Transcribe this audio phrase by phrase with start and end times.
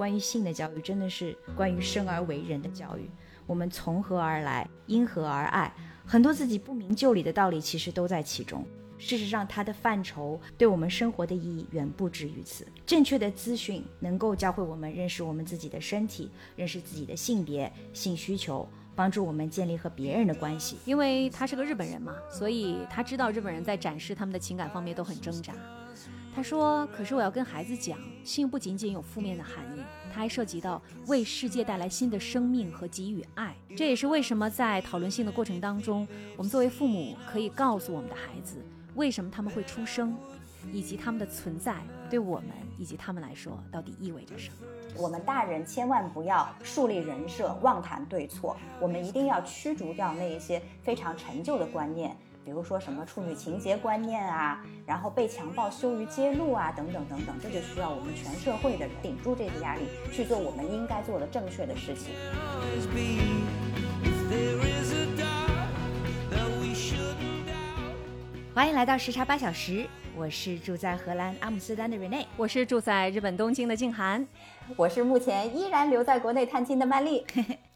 [0.00, 3.10] 关于性的教育，真的是关于生而为人的教育。
[3.46, 5.70] 我们从何而来，因何而爱，
[6.06, 8.64] 很多自己不明就里的道理，其实都在其中。
[8.96, 12.66] 事实上，它的范畴对我们生活的意义远不止于此。
[12.86, 20.78] 正确的资讯能够教会我们认识我们自己的身体，认识自己的性别、性需求，帮助我们建立和别人的关系。
[20.86, 25.52] 因为他是个日本人嘛，所以他知道日本人在展示他们的情感方面都很挣扎。
[26.34, 33.54] 他说：“可是我要跟孩子讲，性不仅仅有负面的含义，它还涉及到为世界带来新的生命和给予爱。
[33.76, 36.06] 这也是为什么在讨论性的过程当中，
[36.36, 38.64] 我们作为父母可以告诉我们的孩子，
[38.94, 40.16] 为什么他们会出生，
[40.72, 41.76] 以及他们的存在
[42.08, 44.56] 对我们以及他们来说到底意味着什么。
[44.96, 52.16] 我们大人千万不要树立人设，妄谈对错，我们一定要驱逐掉那一些非常陈旧的观念。”
[52.50, 62.12] 比如说什么处女情节观念啊，然后被强暴羞于揭露啊，等等等等，这就需要我们全社会的人顶住这个压力，去做我们应该做的正确的事情。
[68.52, 74.26] 欢迎来到时差八小时，我是住在荷兰阿姆斯特丹的 Rene，我是住在日本东京的静涵，
[74.74, 77.24] 我是目前依然留在国内探亲的曼丽。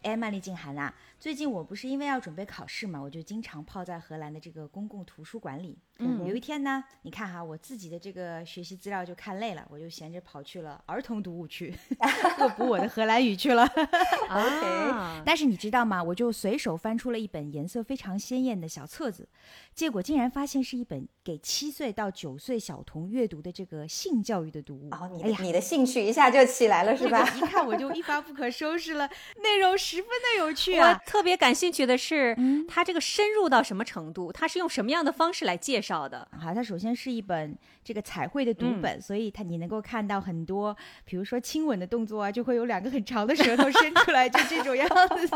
[0.01, 0.93] 哎，曼丽静涵啊。
[1.19, 5.79] 最近我不是因为要准备考试嘛，我就经常泡在荷兰的这个公共图书馆里。
[5.99, 11.73] 嗯，有一天呢，你看哈，我自己的这个学习资料就看累了，我就闲着跑去了儿童读物区，
[12.39, 13.63] 恶补我的荷兰语去了。
[13.63, 16.03] OK， 但是你知道吗？
[16.03, 19.27] 我就随手翻出了一本颜色非常鲜艳的小册子，
[19.73, 24.89] 结果竟然发现是一本给七岁到九岁小童阅读的这个性教育的读物。
[24.91, 27.25] 哦，你哎呀，你的兴趣一下就起来了是吧？
[27.37, 29.09] 一看我就一发不可收拾了，
[29.41, 30.93] 内容十分的有趣啊。
[31.05, 32.35] 特别感兴趣的是，
[32.67, 34.31] 它这个深入到什么程度？
[34.33, 36.27] 它是用什么样的方式来介绍的？
[36.39, 45.35] 好，它首先是一本这个彩绘的读本，所以它你能够看到很多，比如说亲吻的动作啊，就会有两个很长的舌头伸出来，就这种样子。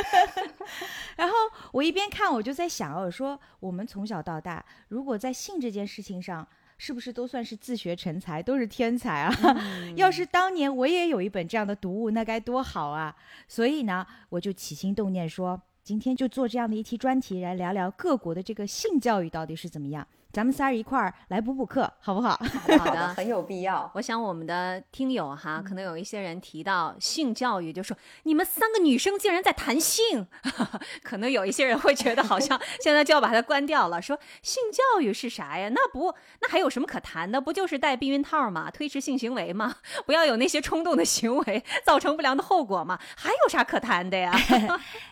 [1.16, 1.34] 然后
[1.72, 6.46] 我一边看，我就在想，我说我们从小到大，如果在性这件事情上，
[6.78, 9.34] 是不是都算是自学成才，都是天才啊？
[9.96, 13.16] 要是当年我也有一本这样的读物，那该多好啊！
[13.48, 20.04] 所以呢，我就起心动念说，今天就做这样的一期专题，来聊聊各国的这个性教育到底是怎么样。
[20.36, 22.38] 咱们仨儿一块儿来补补课，好不好？
[22.78, 23.90] 好的，很有必要。
[23.94, 30.26] 我想我们的听友哈，可能有一些人提到性教育，就说你们三个女生竟然在谈性，
[31.02, 34.02] 可能有一些人会觉得好像现在就要把它关掉了。
[34.02, 35.70] 说性教育是啥呀？
[35.70, 37.40] 那不那还有什么可谈的？
[37.40, 38.70] 不就是戴避孕套吗？
[38.70, 39.76] 推迟性行为吗？
[40.04, 42.98] 不要有那些冲动的行为，造成不良的后果吗？
[43.16, 44.38] 还有啥可谈的呀？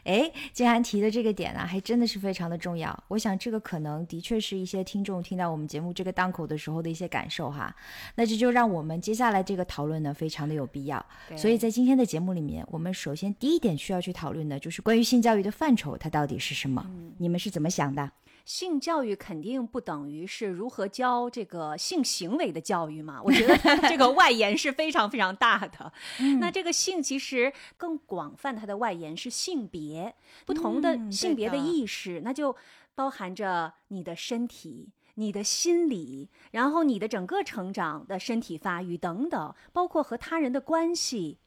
[0.05, 2.95] 哎，金涵提的这个点呢，还真的是非常的重要。
[3.09, 5.13] 我想这个可能的确是一些听众。
[5.22, 7.75] 听到我们节目这个档口的时候的一些感受哈，
[8.14, 11.04] 那这就让我们接下来这个讨论呢非常的有必要。
[11.36, 16.84] 所以在今天的节目里面，我们首先第一点需要去讨论的就是关于性教育的范畴，它到底是什么？
[17.19, 18.10] 你们是怎么想的？
[18.44, 23.22] 性教育肯定不等于是如何教这个性行为的教育嘛？
[23.22, 23.56] 我觉得
[23.88, 25.91] 这个外延是非常非常大的。
[26.41, 30.14] 那这个性其实更广泛，它的外延是性别，
[30.44, 32.54] 不同的性别的意识，那就
[32.94, 34.91] 包含着你的身体。
[35.14, 41.38] 你的心理，然后你的整个成长的身体发育等等，包括和他人的关系，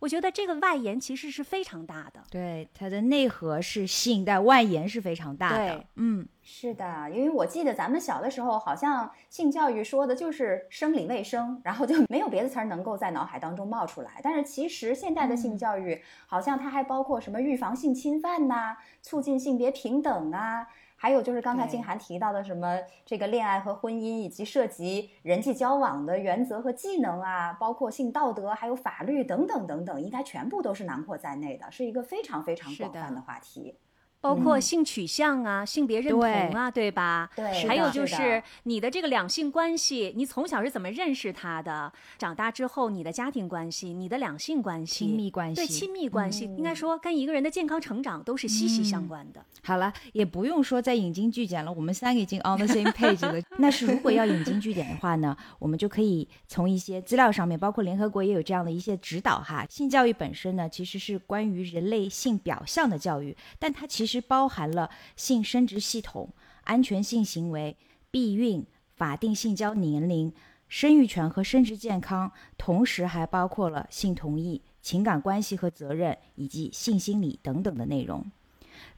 [0.00, 2.22] 我觉得这个外延其实是非常大的。
[2.30, 5.56] 对，它的内核是性，但外延是非常大的。
[5.56, 14.20] 对，嗯，是的，因为我记得咱们小的时候，好像性教育说的就是生理卫生，然后就没有别的词儿能够在脑海当中冒出来。
[14.22, 20.68] 但是其实现代的性教育，好像它还包括什么预防性侵犯呐，促进性别平等啊。
[20.96, 33.78] 还有就是刚才静涵提到的什么这个恋爱和婚姻，以及涉及人际交往的原则和技能啊，包括性道德，还有法律等等等等，应该全部都是囊括在内的，是一个非常非常广泛的话题。
[34.26, 36.20] 包括性取向啊、性别认同
[36.50, 37.30] 啊，对吧？
[37.36, 41.92] 对，还有就是你的这个两性关系，你从小是怎么认识他的？
[42.18, 49.44] 长大之后你的家庭关系、你的两性关系、亲密关系对亲密关系，嗯应该说跟一个人的健康成长都是息息相关的。
[49.62, 53.40] 好了，也不用说再引经据典了，我们三个已经 on the same page 了。
[53.58, 59.64] 那是如果要引经据典的话呢，我们就可以从一些资料上面，包括联合国也有这样的一些指导哈。
[59.68, 66.30] 性教育本身呢，其实是关于人类性表象的教育，但它其实包含了性生殖系统、
[66.64, 67.76] 安全性行为、
[68.10, 68.64] 避孕、
[68.94, 70.32] 法定性交年龄、
[70.68, 78.24] 生育权和生殖健康，同时还包括了性同意、情感关系和责任以及性心理等等的内容。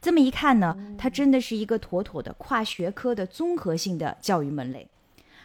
[0.01, 4.89] 这么一看呢，它真的是一个妥妥的跨学科的综合性的教育门类。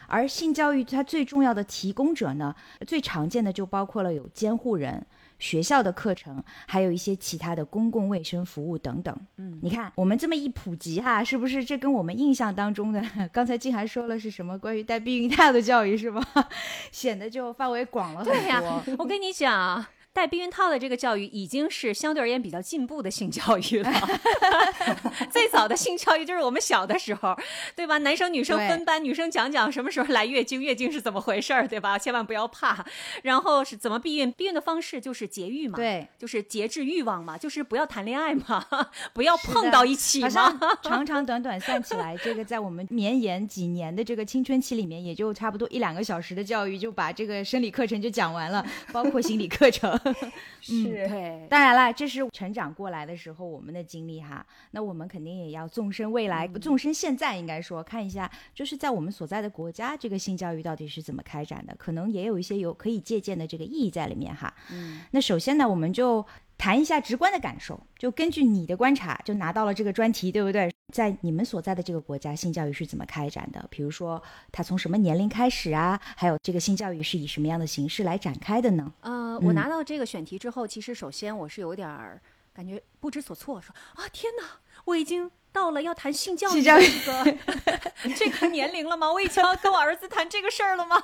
[0.07, 2.55] 而性教育它最重要的提供者呢，
[2.85, 5.05] 最常见的就包括了有监护人、
[5.39, 9.15] 学校的课程，还有一些其他的公共卫生服务等等。
[9.37, 16.21] 嗯，你看我们这么一普及哈，是不是这跟我们印象当中的刚才静涵说了是什么关于带避孕套的教育是吧？
[16.91, 18.33] 显得就范围广了很多。
[18.33, 19.85] 对呀、我跟你讲。
[20.15, 23.91] 带避孕套的这个教育已经是相对而言比较进步的性教育了。
[25.29, 27.37] 最早的性教育就是我们小的时候，
[27.75, 27.97] 对吧？
[27.97, 31.99] 男生女生分班，女生讲讲什么时候来月经，月经是怎么回事儿，对吧？
[31.99, 32.85] 千万不要怕。
[33.23, 34.31] 然后是怎么避孕？
[34.31, 38.65] 避孕的方式就是节育嘛，对，就是节制欲望嘛，就是不要谈恋爱嘛，
[39.13, 40.29] 不要碰到一起嘛。
[40.81, 49.99] 长长短短算起来，这个在我们绵延几年的这个青春期里面，也就差不多一两个小时的教育，就把这个生理课程就讲完了，包括心理课程。
[50.61, 54.45] 是对，当然了，这是成长过来的时候我们的经历哈。
[54.71, 64.53] 那我们肯定也要纵深未来，纵深现在，应该说看一下，就是在我们所在的国家，这个性教育到底是怎么开展的，可能也有一些有可以借鉴的这个意义在里面哈。
[64.71, 66.25] 嗯，那首先呢，我们就
[66.57, 70.71] 谈一下直观的感受，就根据你的观察，就拿到了这个专题，对不对？
[70.93, 73.65] 在你们所在的这个国家，性教育是怎么开展的？
[73.69, 74.21] 比如说，
[74.51, 75.99] 它从什么年龄开始啊？
[76.15, 78.93] 还有这个性教育是以什么样的形式来展开的呢？
[79.01, 82.21] 呃，我嗯拿到这个选题之后，其实首先我是有点儿
[82.53, 84.47] 感觉不知所措，说啊天哪，
[84.85, 86.69] 我已经到了要谈性教育这
[87.05, 87.37] 个
[88.17, 89.09] 这个年龄了吗？
[89.09, 91.01] 我已经要跟我儿子谈这个事儿了吗？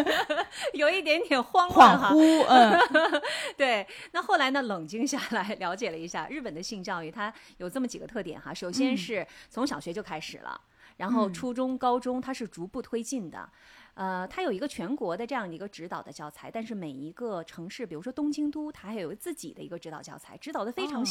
[0.74, 2.12] 有一点点慌乱哈。
[2.12, 2.78] 恍惚，嗯，
[3.56, 8.52] 对，那后来呢，冷静下来了解了一下日本的性教育，它有这么几个特点哈。
[8.52, 10.60] 首先是从小学就开始了，
[10.98, 13.48] 然后初中、高中它是逐步推进的。
[13.94, 21.04] 呃，它有一个全国的这样的一个指导的教材，但是每一个城市，比如说东京都，它还有自己的一个指导教材，指导的非常哦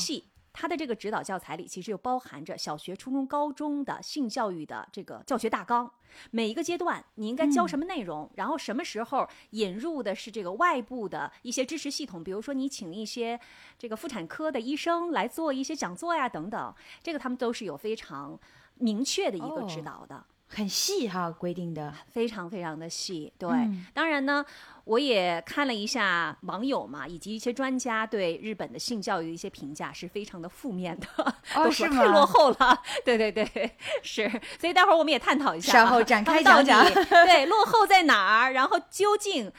[0.49, 0.59] 细。
[0.59, 5.89] 它的这个指导教材里，其实就包含着小学、初中、高中的性教育的这个教学大纲。
[6.31, 13.39] 每一个阶段你应该教什么内容，然后什么时候引入的是这个外部的一些支持系统，比如说你请一些
[13.77, 16.73] 这个妇产科的医生来做一些讲座呀等等，
[17.03, 18.37] 这个他们都是有非常
[18.79, 20.25] 明确的一个指哦导的。
[20.49, 21.93] 很细哈，规定的。
[22.11, 23.49] 非常非常的细，对。
[23.49, 24.43] 嗯当然呢，
[24.85, 31.07] 我也看了一下网友嘛，以及一些专家对日本的性教育的一些评价是非常的负面的，
[31.55, 32.81] 哦都说是太落后了。
[33.05, 34.29] 对对对，是。
[34.59, 38.51] 所以待会儿我们也探讨一下啊，稍后展开讲讲对，落后在哪儿？
[38.53, 39.51] 然后究竟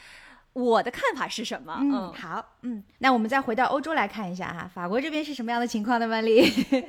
[0.52, 1.78] 我的看法是什么？
[1.80, 6.08] 嗯，好，嗯，那我们再回到欧洲来看一下哈，法国这边是什么样的情况呢？
[6.08, 6.42] 曼丽，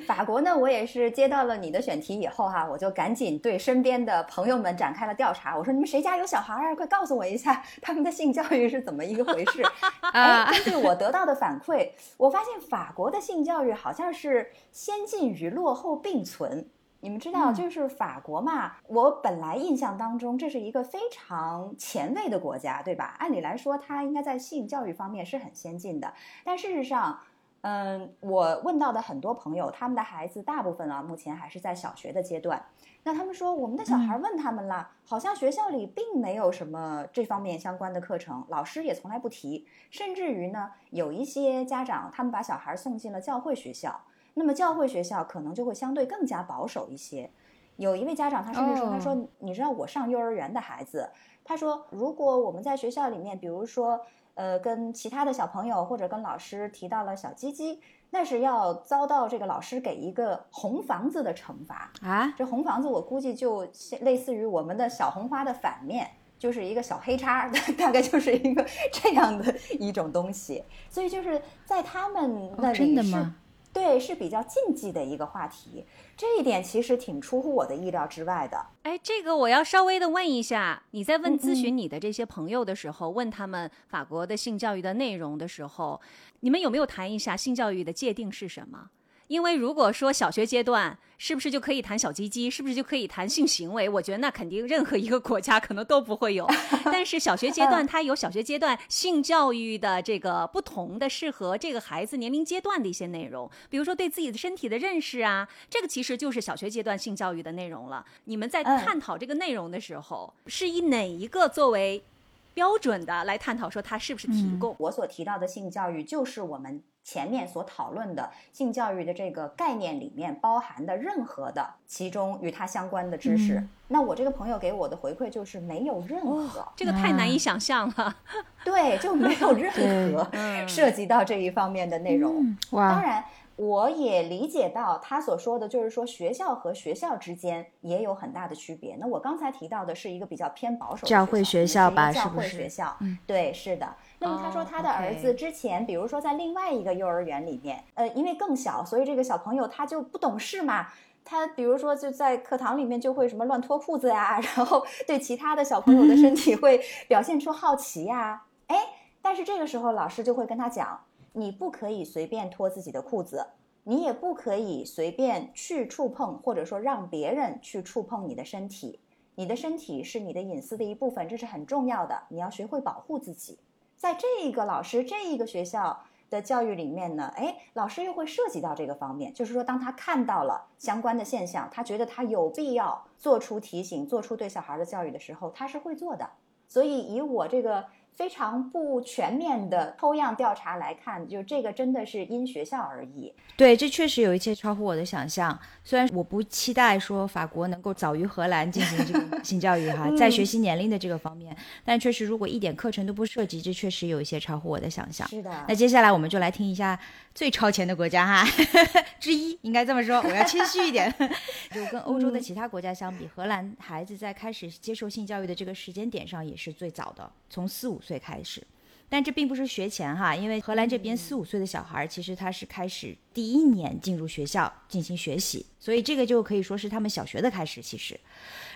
[0.06, 5.56] 法国呢，我也是接到了你的选题以后哈，我就赶紧对身边的朋友们展开了调查。
[5.56, 6.74] 我说你们谁家有小孩儿啊？
[6.74, 9.62] 快告诉我一下他们的性教育是怎么一个回事。
[10.12, 16.68] 啊哎，根据我得到的反馈，我发现法国的性教育好像是先进与落后并存。
[17.02, 23.16] 你们知道，嗯就是法国嘛，我本来印象当中这是一个非常前卫的国家，对吧？
[23.18, 26.14] 按理来说，它应该在性教育方面是很先进的，
[26.44, 27.18] 但事实上，
[27.62, 32.64] 嗯，我问到的很多朋友，他们的孩子大部分啊，目前还是在小学的阶段。
[33.02, 44.00] 那他们说，我们的小孩问他们了，好像学校里并没有什么这方面相关的课程，老师也从来不提，甚至于呢，有一些家长他们把小孩送进了教会学校，
[44.34, 47.30] 那么教会学校可能就会相对更加保守一些。
[47.76, 51.10] 有一位家长他甚至说，他说，你知道我上幼儿园的孩子，
[51.42, 54.00] 他说，如果我们在学校里面，比如说。
[54.34, 61.92] 呃，跟其他的小朋友或者跟老师提到了小鸡鸡，那是要遭到这个老师给一个红房子的惩罚。
[62.00, 63.68] 啊，这红房子我估计就
[64.00, 66.08] 类似于我们的小红花的反面，
[66.38, 67.46] 就是一个小黑叉，
[67.76, 70.64] 大概就是一个 这样的一种东西。
[70.88, 73.36] 所以就是在他们那哦，里真的是吗？
[73.72, 75.86] 对，是比较禁忌的一个话题。
[76.16, 78.66] 这一点其实挺出乎我的意料之外的。
[78.82, 86.00] 哎，这个我要稍微的问一下，你在问嗯咨询你的这些朋友的时候，问他们法国的性教育的内容的时候，
[86.40, 88.90] 你们有没有谈一下性教育的界定是什么？
[89.32, 93.88] 因为如果说小学阶段是不是就可以谈小鸡鸡，是不是就可以谈性行为？
[93.88, 96.46] 我觉得那肯定任何一个国家可能都不会有。
[96.84, 108.04] 但是小学阶段它有小学阶段性教育的这个不同的适合这个孩子年龄阶段的一些内容，比如说对自己的身体的认识啊，这个其实就是小学阶段性教育的内容了。
[108.24, 112.04] 你们在探讨这个内容的时候，是以哪一个作为
[112.52, 114.76] 标准的来探讨说它是不是提供？
[114.78, 123.66] 我所提到的性教育，就是我们前面所讨论的性教育的这个概念里面包含的任何的其中与它相关的知识。
[123.88, 128.16] 那我这个朋友给我的回馈就是没有任何，这个太难以想象了。
[128.64, 129.70] 对，就没有任
[130.14, 130.28] 何
[130.66, 132.56] 涉及到这一方面的内容。
[132.70, 133.24] 哇，当然。
[133.56, 138.96] 我也理解到他所说的就是说学校和学校之间也有很大的区别。
[138.98, 143.94] 那我刚才提到的是一个比较偏保守的教会学校吧，教会学校，对，是的。
[144.22, 150.86] 那么他说他的儿子之前，比如说在另外一个幼儿园里面，呃，因为更小，所以这个小朋友他就不懂事嘛。
[151.24, 158.44] 他比如说就在课堂里面就会什么乱脱裤子呀， 然后对其他的小朋友的身体会表现出好奇呀。
[158.68, 158.76] 哎，
[159.20, 161.00] 但是这个时候老师就会跟他讲。
[161.32, 163.46] 你不可以随便脱自己的裤子，
[163.84, 169.00] 你也不可以随便去触碰，或者说让别人去触碰你的身体。
[169.34, 172.22] 你的身体是你的隐私的一部分，这是很重要的。
[172.28, 173.58] 你要学会保护自己。
[174.02, 186.28] 在这一个老师这一个学校的教育里面呢，哎，老师又会涉及到这个方面，就是说，当他看到了相关的现象，他觉得他有必要做出提醒，做出对小孩的教育的时候，他是会做的。
[186.66, 187.84] 所以，以我这个。
[188.14, 193.32] 非常不全面的抽样调查来看，就这个真的是因学校而异。
[193.56, 195.58] 对，这确实有一些超乎我的想象。
[195.84, 205.26] 虽然我不期待说法国能够早于荷兰进行这个性教育哈，在学习年龄的这个方面，但确实如果一点课程都不涉及，这确实有一些超乎我的想象。
[205.28, 205.50] 是的。
[205.66, 206.98] 那接下来我们就来听一下
[207.34, 208.44] 最超前的国家哈
[209.18, 211.12] 之一，应该这么说，我要谦虚一点。
[211.72, 218.62] 就跟欧洲的其他国家相比，荷兰孩子在开始接受性教育的这个时间点上也是最早的，从四五岁开始。
[219.08, 227.82] 但这并不是学前哈，因为荷兰这边四五岁的小孩其实他是开始第一年进入学校进行学习，所以这个就可以说是他们小学的开始。
[227.82, 228.18] 其实，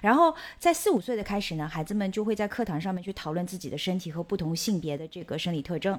[0.03, 5.99] 然后在四五岁的开始呢，孩子们就会在课堂上面去讨论自己的身体和不同性别的这个生理特征。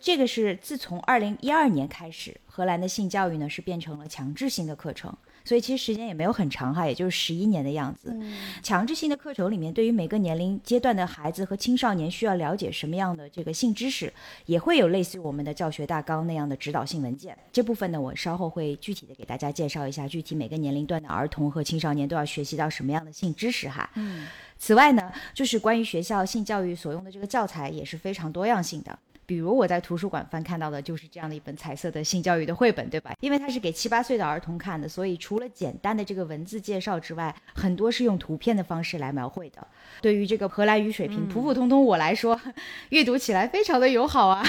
[0.00, 5.12] 这个是自从二零一二年开始，荷兰的性教育呢是变成了强制性的课程。
[5.44, 8.14] 所以其实时间也没有很长哈，也就是十一年的样子。
[8.62, 14.12] 强制性的课程里面，对于每个年龄阶段的孩子和青少年需要了解什么样的这个性知识，
[14.46, 17.36] 也会有类似于我们的教学大纲那样的指导性文件。
[17.52, 23.90] 这部分呢，我稍后会具体的给大家介绍一下，具体每个年龄段的儿童和青少年都要学习到什么样的性知识哈。
[23.94, 24.26] 嗯。
[24.58, 28.96] 此外呢，就是关于学校性教育所用的这个教材也是非常多样性的。
[29.24, 33.14] 比如我在图书馆翻看到的就是这样的一本彩色的性教育的绘本，对吧？
[33.20, 39.66] 因为它是给七八岁的儿童看的，所以除了简单的这个文字介绍之外，很多是用图片的方式来描绘的。
[40.00, 42.38] 对于这个荷兰语水平普普通通我来说，
[42.90, 44.42] 阅读起来非常的友好啊，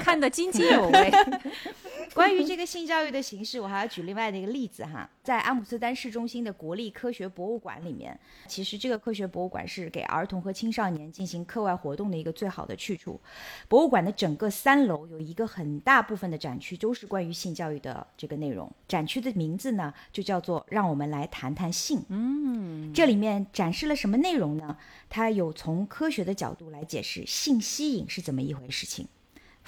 [0.00, 1.12] 看得津津有味。
[2.14, 13.20] 关于这个性教育的形式，我还要举另外的一个例子哈，在阿姆斯特丹市中心的国立科学博物馆里面，其实这个科学博物馆是给儿童和青少年进行课外活动的一个最好的去处。
[13.68, 22.02] 博物馆的整个三楼有一个很大部分的展区都是关于性教育的这个内容，展区的名字呢就叫做“让我们来谈谈性”。
[22.10, 24.76] 嗯，这里面展示了什么内容呢？
[25.08, 29.06] 它有从科学的角度来解释性吸引是怎么一回事情。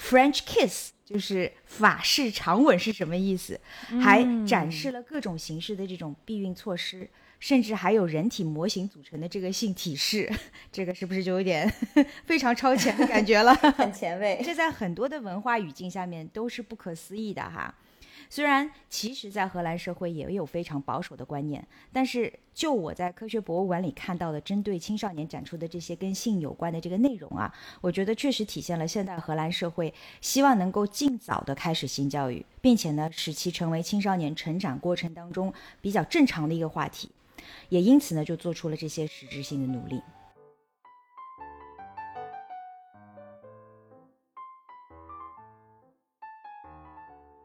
[0.00, 3.60] French kiss 就是法式长吻是什么意思？
[4.00, 10.30] 还展示了各种形式的这种避孕措施，甚至还有人体模型组成的这个性体式，
[10.72, 11.70] 这个是不是就有点
[12.24, 13.54] 非常超前的感觉了？
[13.76, 17.74] 很前卫，这在很多的文化语境下面都是不可思议的哈。
[18.32, 37.10] 虽然其实，在荷兰社会也有非常保守的观念，但是就我在科学博物馆里看到的，针对青少年展出的这些跟性有关的这个内容啊，我觉得确实体现了现代荷兰社会希望能够尽早的开始性教育，并且呢，使其成为青少年成长过程当中比较正常的一个话题，
[37.68, 40.00] 也因此呢，就做出了这些实质性的努力。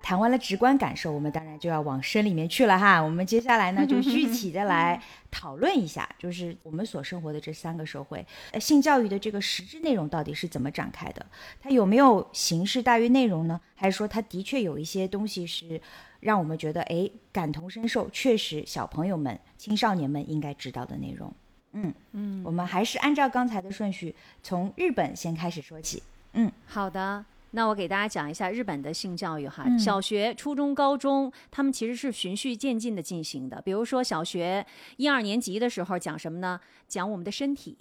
[0.06, 3.00] 谈完了直观感受，我们当然就要往深里面去了哈。
[3.02, 11.26] 我们接下来呢，就具体的来 讨论一下，就是我们所生活的这三个社会，呃，性教育的这个实质内容到底是怎么展开的？
[11.60, 13.60] 它有没有形式大于内容呢？
[13.74, 15.82] 还是说它的确有一些东西是
[16.20, 21.34] 让我们觉得哎感同身受，确实小朋友们、青少年们应该知道的内容？
[21.72, 26.04] 嗯嗯，我们还是按照刚才的顺序，从日本先开始说起。
[26.34, 27.26] 嗯，好的。
[27.56, 33.62] 那我给大家讲一下日本的性教育哈，嗯小学、初中、高中，他们其实是循序渐进的进行的。
[33.62, 34.66] 比如说小学
[34.98, 36.60] 一二年级的时候讲什么呢？
[36.86, 37.78] 讲我们的身体。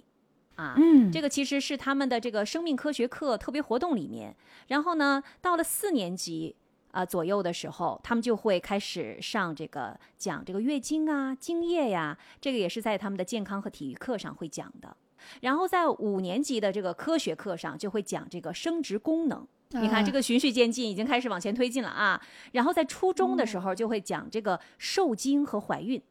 [0.55, 4.33] 啊，嗯这个其实是他们的这个生命科学课特别活动里面。
[4.69, 6.55] 然后呢，到了四年级
[6.91, 14.95] 啊、左右的时候，他们就会开始上这个讲这个月经啊、精液呀，这个也是在他们的健康和体育课上会讲的。
[15.41, 19.45] 然后在五年级的这个科学课上就会讲这个生殖功能。
[19.71, 22.21] 你看，这个循序渐进，已经开始往前推进了啊。
[22.53, 26.01] 然后在初中的时候就会讲这个受精和怀孕。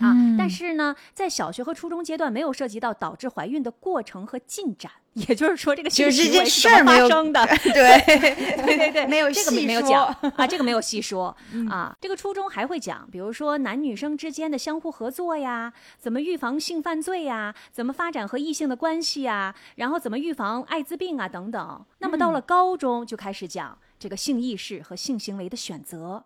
[0.00, 7.72] 啊，但是呢，在小学和初中阶段没有涉及到导致怀孕的过程和进展，也就是说， 这个就是件性行为是怎么事儿没有发生的，对
[8.04, 10.04] 对对对，没有这个没有讲
[10.36, 11.34] 啊，这个没有细说
[11.70, 11.96] 啊。
[12.00, 21.84] 这个初中还会讲，比如说男女生之间的相互合作呀，怎么预防性犯罪呀，怎么发展和异性的关系呀，然后怎么预防艾滋病啊等等。
[21.98, 26.24] 那么到了高中就开始讲这个性意识和性行为的选择。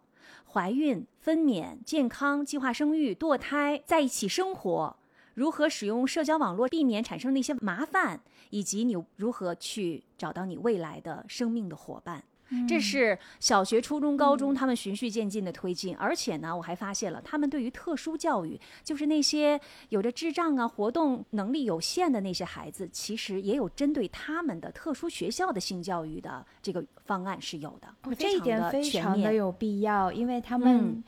[0.52, 4.96] 怀孕、分娩、健康、计划生育、堕胎、在一起生活，
[5.34, 12.24] 如何使用社交网络避免产生那些麻烦，以及你如何去找到你未来的生命的伙伴。
[12.68, 27.88] 这是小学、初中、高中他们循序渐进的推进，而且呢，我还发现了他们对于特殊教育，就是那些有着智障啊、活动能力有限的那些孩子，其实也有针对他们的特殊学校的性教育的这个方案是有的。
[28.02, 31.04] 哦这一点非常的有必要，因为他们嗯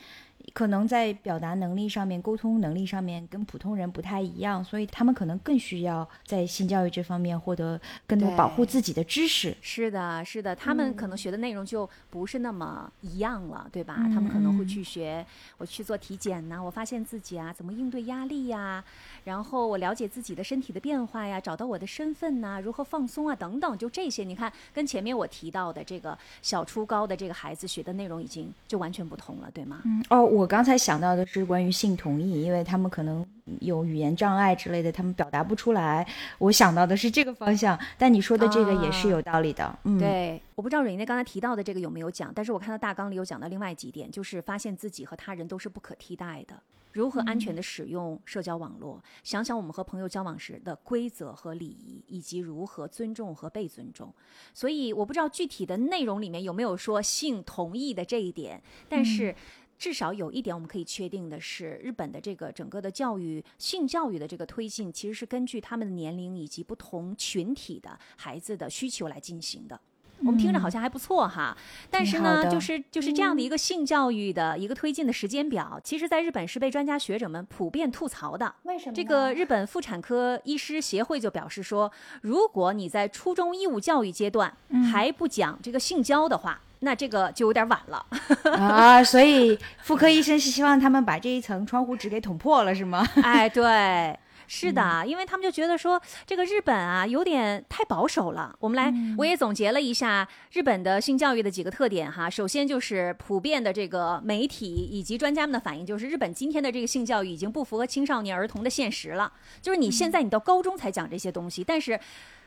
[0.54, 9.56] 可能在表达能力上面、沟通能力上面跟普通人不太一样，所以他们可能更需要在性教育这方面获得更多保护自己的知识。
[9.61, 13.94] 是的，是的，他们可嗯能学的内容就不是那么一样了，对吧？
[14.12, 15.25] 他们可能会嗯去学，
[15.58, 18.84] 我去做体检呐、我发现自己啊怎么应对压力呀，
[19.25, 29.80] 然后我了解自己的身体的变化呀，找到我的身份呐、如何放松啊等等，就这些，你看跟前面我提到的这个小初高的这个孩子学的内容已经就完全不同了，对吗？
[29.84, 33.25] 嗯，哦，我刚才想到的是关于性同意，因为他们可能
[33.61, 36.07] 有语言障碍之类的，他们表达不出来。
[36.39, 39.79] 我想到的是这个方向，但你说的这个也是啊有道理的。
[39.85, 46.55] 嗯，，对，我不知道蕊内刚才提到的这个有没有讲，但是我看到大纲里有讲到另外几点，就是发现自己和他人都是不可替代的。
[46.93, 49.03] 如何安全的使用社交网络？
[49.23, 54.11] 想想我们和朋友交往时的规则和礼仪，以及如何尊重和被尊重。
[54.55, 59.35] 所以我不知道具体的内容里面有没有说性同意的这一点，但是。
[59.83, 69.81] 至少有一点我们可以确定的是，日本的这个整个的教育性教育的这个推进，其实是根据他们的年龄以及不同群体的孩子的需求来进行的。
[70.21, 71.59] 我们听着好像还不错哈，
[71.90, 78.55] 但是呢，就是就是这样的一个性教育的一个推进的时间表，其实在日本是被专家学者们普遍吐槽的。
[78.62, 81.90] 为什么这个日本妇产科医师协会就表示说，
[82.21, 84.57] 如果你在初中义务教育阶段
[84.92, 88.07] 还不讲这个性交的话，那这个就有点晚了。
[88.59, 93.05] 啊，所以妇科医生是希望他们把这一层窗户纸给捅破了，是吗？
[93.25, 94.16] 哎，对。
[94.49, 98.55] 是的，因为他们就觉得说这个日本啊有点太保守了。
[98.59, 102.29] 我们来，我也总结了一下日本的性教育的几个特点哈。
[102.29, 109.33] 首先就是普遍的这个媒体以及专家们的反应，就是日本今天的这个性教育已经不符合青少年儿童的现实了。
[109.62, 111.99] 就是你现在你到高中才讲这些东西，但是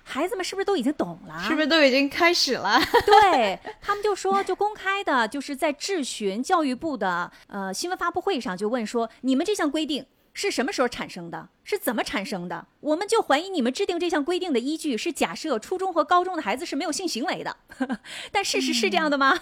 [0.08, 1.44] 孩子们是不是都已经懂了？
[1.44, 2.80] 是不是都已经开始了？
[3.06, 11.50] 对他们就说，就公开的，就是在质询教育部的呃新闻发布会上就问说，你们这项规定是什么时候产生的？
[11.63, 12.68] 是怎么产生的？
[12.82, 17.58] 我们就怀疑你们制定这项规定的依据是假设初中和高中的孩子是没有性行为的，
[18.32, 19.36] 但事实是这样的吗？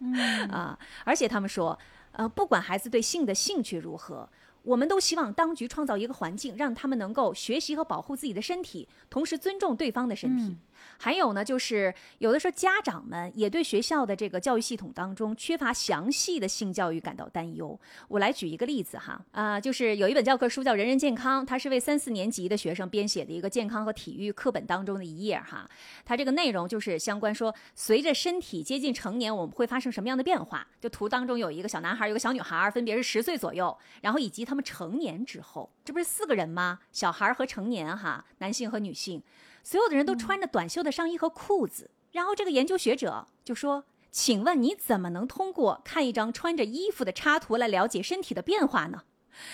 [0.52, 1.78] 啊，而且他们说，
[2.12, 4.28] 呃，不管孩子对性的兴趣如何。
[4.62, 10.56] 我们都希望当局创造一个环境，让他们能够学习和保护自己的身体，同时尊重对方的身体。
[11.02, 17.80] 还有呢，就是有的时候家长们也对学校的这个教育系统当中缺乏详细的性教育感到担忧。
[18.08, 25.66] 我来举一个例子哈，啊、就是有一本教科书叫《人人健康》，它是为三四年级的学生编写的一个健康和体育课本当中的一页哈。
[26.04, 30.66] 它这个内容就是相关说，随着身体接近成年，我们会发生什么样的变化？
[30.82, 36.80] 就图当中有一个小男孩，有个小女孩，分别是十岁左右，然后以及他们成年之后，这不是四个人吗？
[36.92, 39.22] 小孩和成年哈，男性和女性。
[39.62, 41.90] 所有的人都穿着短袖的上衣和裤子。
[42.12, 49.02] 然后这个研究学者就说：“请问你怎么能通过看一张穿着衣服的插图来了解身体的变化呢？”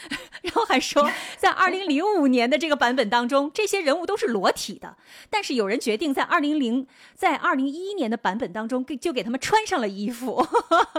[0.42, 4.97] 然后还说，在二零零五年的这个版本当中，这些人物都是裸体的，
[5.31, 10.45] 但是有人决定在二零零在二零一一年的版本当中给就给他们穿上了衣服。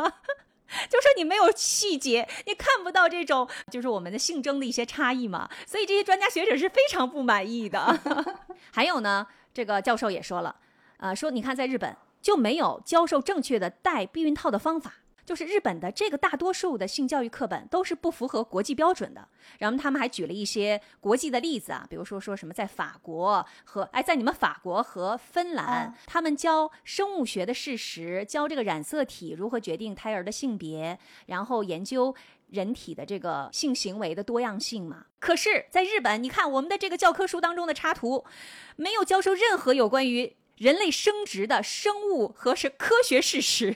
[0.90, 8.00] 就说你没有细节，你看不到这种就是我们的性征的一些差异嘛，所以这些专家学者是非常不满意的。
[8.72, 10.56] 还有呢，这个教授也说了，
[10.98, 14.94] 啊，说你看在日本，就没有教授正确的戴避孕套的方法。
[15.28, 19.28] 就是日本的这个大多数的性教育课本都是不符合国际标准的。
[19.60, 32.16] 然后他们还举了一些国际的例子啊，比如说说什么在法国和哎在你们法国和芬兰，他们教生物学的事实，教这个染色体如何决定胎儿的性别，然后研究
[32.48, 35.08] 人体的这个性行为的多样性嘛。
[35.20, 38.24] 可是，在日本，你看我们的这个教科书当中的插图，
[38.78, 40.38] 没有教授任何有关于。
[40.58, 43.76] 人类生殖的生物和是科学事实，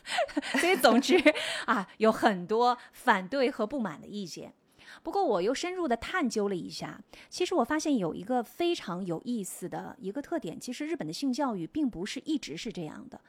[0.58, 1.16] 所以总之
[1.66, 4.54] 啊，有很多反对和不满的意见。
[5.02, 13.20] 不过我又深入的探究了一下，其实我发现有一个非常有意思的一个特点，其实日本的性教育并不是一直是这样的。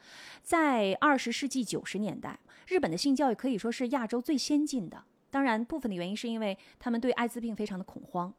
[0.41, 5.03] 在二十世纪九十年代，日本的性教育可以说是亚洲最先进的。
[5.31, 8.31] 当然，部分的原因是因为他们对艾滋病非常的恐慌。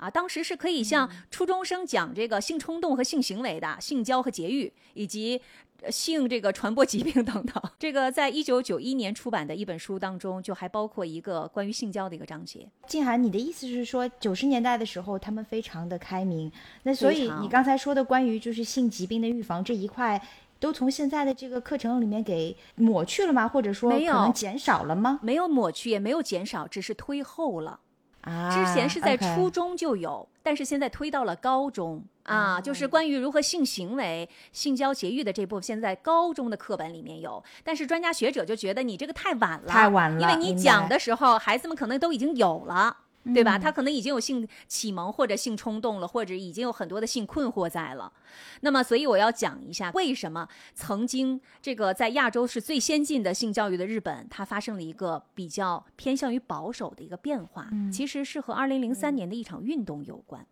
[0.00, 5.40] 啊，当时是可以向初中生讲这个性冲动和性行为的性交和节育，以及
[5.90, 7.62] 性这个传播疾病等等。
[7.78, 12.66] 这个在一九九一年出版的一本书当中，就还包括一个关于性交的一个章节。
[12.86, 16.50] 静涵，你的意思是说，九十年代的时候他们非常的开明，
[16.84, 20.20] 那所以你刚才说的关于就是性疾病的预防这一块，
[20.58, 23.46] 都从现在的这个课程里面给抹去了吗？
[23.46, 25.20] 或者说没有减少了吗？
[25.22, 27.80] 没有抹去，也没有减少，只是推后了。
[28.22, 37.42] 啊，之前是在初中就有，但是现在推到了高中啊，就是关于如何性行为、性交、节育的这部分，现在高中的课本里面有。
[37.64, 42.96] 但是专家学者就觉得你这个太晚了，太晚了，因为你讲的时候，孩子们可能都已经有了。
[43.22, 43.58] 对吧？
[43.58, 48.10] 他可能已经有性启蒙或者性冲动了，或者已经有很多的性困惑在了。
[48.62, 57.68] 那么，所以我要讲一下，为什么曾经这个在亚洲是最先进的性教育的日本，它发生了一个比较偏向于保守的一个变化。
[57.92, 60.46] 其实是和二零零三年的一场运动有关。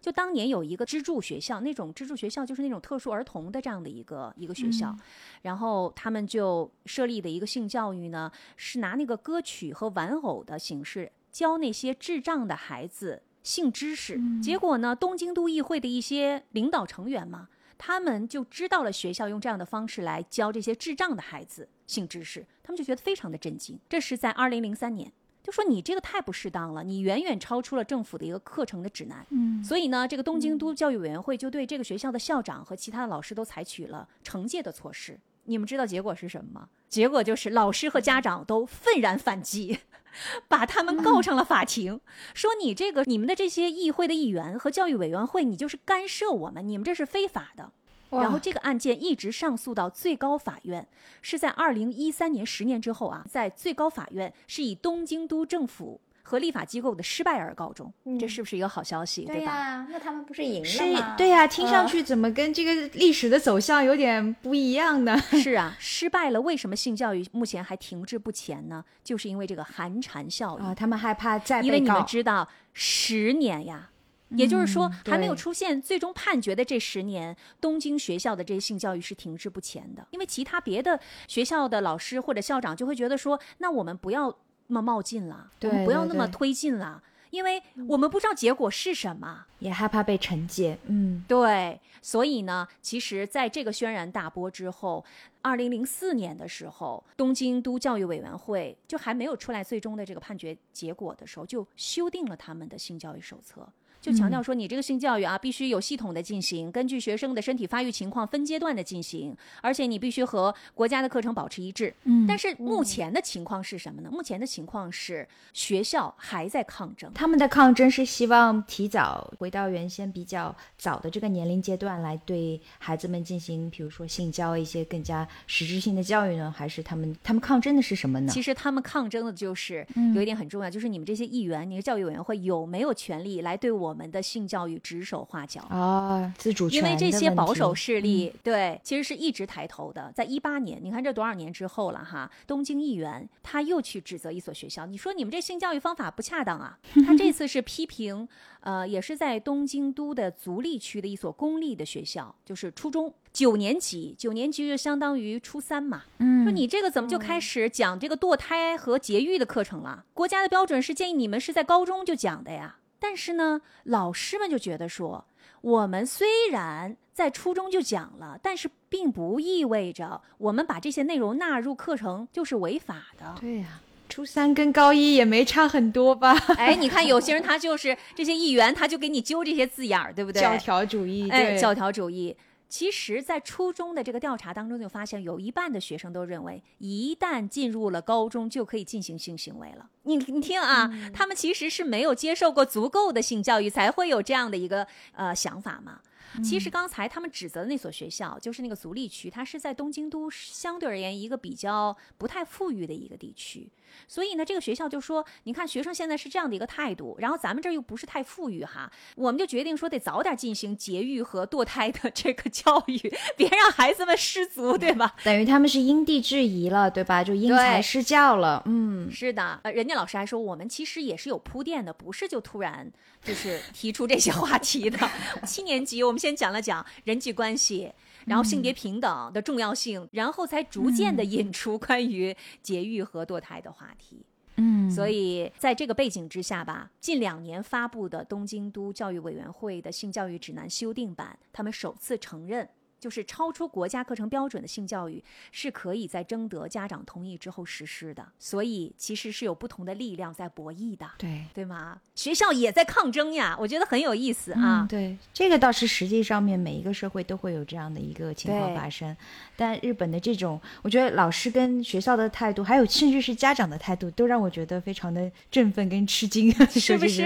[0.00, 4.94] 就当年有一个支柱学校，那种支柱学校就是那种特殊儿童的这样的一个一个学校，
[5.42, 11.10] 然后他们就设立的一个性教育呢，是拿那个歌曲和玩偶的形式。
[11.32, 14.94] 教那些智障的孩子性知识，结果呢？
[14.94, 23.78] 东京都议会的一些领导成员嘛，他们就知道了学校用这样的方式来教这些智障的孩子性知识，他们就觉得非常的震惊。
[23.88, 25.10] 这是在二零零三年，
[25.42, 29.26] 就说你这个太不适当了，你远远超出了政府的一个课程的指南。
[29.30, 35.18] 嗯，所以呢，这个东京都教育委员会就对这个学校的校长和其他的老师都采取了惩戒的措施。
[35.44, 36.68] 你们知道结果是什么吗？
[36.88, 39.78] 结果就是老师和家长都愤然反击。
[40.46, 41.98] 把他们告上了法庭，
[42.34, 47.72] 说你这个你们的这些议会的议员和教育委员会，你就是干涉我们，你们这是非法的。
[48.10, 50.86] 然后这个案件一直上诉到最高法院，
[51.22, 55.98] 是在二零一三年，十年之后啊，在最高法院是以东京都政府。
[56.32, 59.26] 和立法机构的失败而告终，这是不是一个好消息？
[59.26, 59.86] 对吧？
[59.90, 61.14] 那他们不是赢了吗？
[61.14, 65.14] 对呀，听上去怎么跟这个历史的走向有点不一样呢？
[65.42, 66.40] 是啊，失败了。
[66.40, 68.82] 为什么性教育目前还停滞不前呢？
[69.04, 73.90] 就是因为这个寒蝉效应啊，他们害怕再因为你们知道，十年呀，
[74.30, 80.06] 也就是说还没有出现最终判决的这十年，东京学校的这些性教育是停滞不前的。
[80.12, 84.34] 因为其他别的学校的老师或者校长就会觉得说，那我们不要。
[84.68, 90.78] 那么冒进了，我们不要那么推进了，因为我们不知道结果是什么，也害怕被惩戒。
[90.86, 95.04] 嗯，对，所以呢，其实在这个轩然大波之后，
[95.40, 103.68] 二零零四年的时候，东京都教育委员会就还没有出来最终的这个判决结果的时候，就修订了他们的性教育手册。
[104.02, 111.94] 就强调说，你这个性教育啊，必须有系统的进行，根据学生的身体发育情况分阶段的进行，而且你必须和国家的课程保持一致。
[112.02, 114.10] 嗯，但是目前的情况是什么呢？
[114.10, 126.52] 目前的情况是学校还在抗争，他们的抗争是希望提早回到原先比较早的这个年龄阶段来对孩子们进行，比如说性交一些更加实质性的教育呢？
[126.54, 128.32] 还是他们他们抗争的是什么呢？
[128.32, 133.91] 其实他们抗争的就是有一点很重要，就是你们这些议员，你的教育委员会有没有权利来对我。
[133.92, 136.78] 我们的性教育指手画脚啊，自主权。
[136.78, 140.10] 因为这些保守势力，对，其实是一直抬头的。
[140.14, 146.78] 在一八年，你看这多少年之后了哈，东京议员他又去指责一所学校，你说你们这性教育方法不恰当啊。
[147.06, 148.26] 他这次是批评，
[148.60, 156.04] 呃，也是在东京都的足立区的一所公立的学校，就是初中九年级，九年级就相当于初三嘛。
[156.16, 160.06] 嗯，说你这个怎么就开始讲这个堕胎和节育的课程了？
[160.14, 162.76] 国家的标准是建议你们是在高中就讲的呀。
[163.02, 165.24] 但是呢，老师们就觉得说，
[165.60, 173.34] 我们虽然在初中就讲了，但是并不意味着我们把这些内容纳入课程就是违法的。
[173.40, 176.32] 对呀，初三跟高一也没差很多吧？
[176.56, 180.40] 哎，你看有些人 他就是这些议员，他就给你揪这些字眼儿，对不对？
[180.40, 182.36] 教条主义，哎，教条主义。
[182.72, 189.90] 其实，在初中的这个调查当中，就发现有一半的学生都认为，一旦进入了高中，就可以进行性行为了。
[190.04, 196.00] 你你听啊，他们其实是没有接受过足够的性教育，才会有这样的一个呃想法嘛。
[196.42, 203.70] 其实刚才他们指责的那所学校，就是那个足利区，它是在东京都相对而言一个比较不太富裕的一个地区。
[204.08, 212.98] 所以呢，这个学校就说：“你看，学生现在是这样的一个态度，然后咱们这儿又不是太富裕哈，我们就决定说得早点进行节育和堕胎的 这个教育，
[213.36, 215.14] 别让孩子们失足，对吧？
[215.24, 217.22] 等于他们是因地制宜了，对吧？
[217.24, 218.62] 就因材施教了。
[218.66, 219.60] 嗯，是的。
[219.62, 222.90] 呃，人家老师还说，我们其实也是有铺垫的，不是就突然
[223.24, 224.98] 就是提出这些话题的。
[225.46, 227.92] 七年级我们先讲了讲人际关系。”
[228.26, 234.24] 然后性别平等的重要性，然后才逐渐的引出关于节育和堕胎的话题。
[234.56, 242.68] 嗯，所以在这个背景之下吧，近两年发布的东京都教育委员会的性教育指南修订版，他们首次承认。
[243.02, 252.00] 就是超出国家课程标准的性教育是可以在征得家长同意之后实施的，所以其实是有不同的力量在博弈的，对对吗？
[252.14, 254.86] 学校也在抗争呀，我觉得很有意思啊。
[254.88, 259.16] 对，这个倒是实际上面每一个社会都会有这样的一个情况发生，
[259.56, 267.22] 但日本的这种，我觉得老师跟学校的态度，还有甚至是家长的态度，都让我觉得非常的振奋跟吃惊， 是不是？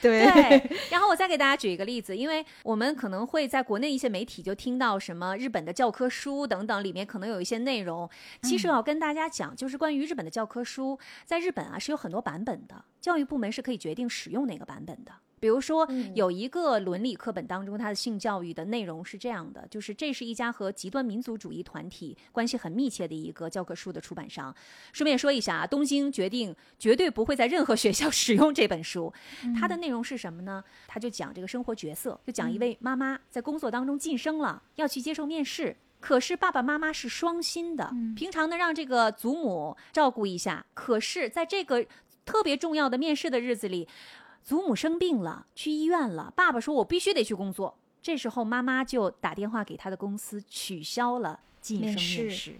[0.00, 0.24] 对。
[0.88, 5.15] 然后我再给大家举一个例子，因为我们可能会在国内一些媒体就听到什么。
[5.16, 8.06] 什么日本的教科书等等，里面可能有一些内容。
[8.42, 15.12] 其实我要跟大家讲，就是关于日本的教科书，在日本啊是有很多版本的，教育部门是可以决定使用哪个版本的。
[15.38, 24.54] 比如说，有一个伦理课本当中，它的性教育的内容是这样的：，就是这是一家和极端民族主义团体关系很密切的一个教科书的出版商。
[24.92, 29.12] 顺便说一下啊，东京决定绝对不会在任何学校 使用这本书。
[29.60, 30.64] 它的内容是什么呢？
[30.86, 41.84] 它就讲这个生活角色，就讲一位妈妈在工作当中晋升了，要去接受面试，可是爸爸妈妈是双薪的，平常呢让这个祖母照顾一下，可是在这个
[42.24, 43.86] 特别重要的面试的日子里。
[44.46, 46.32] 祖母生病了，去医院了。
[46.36, 52.54] 爸爸说：“我必须得去工作。”这时候，妈妈就打电话给他的公司，取消了晋升面试。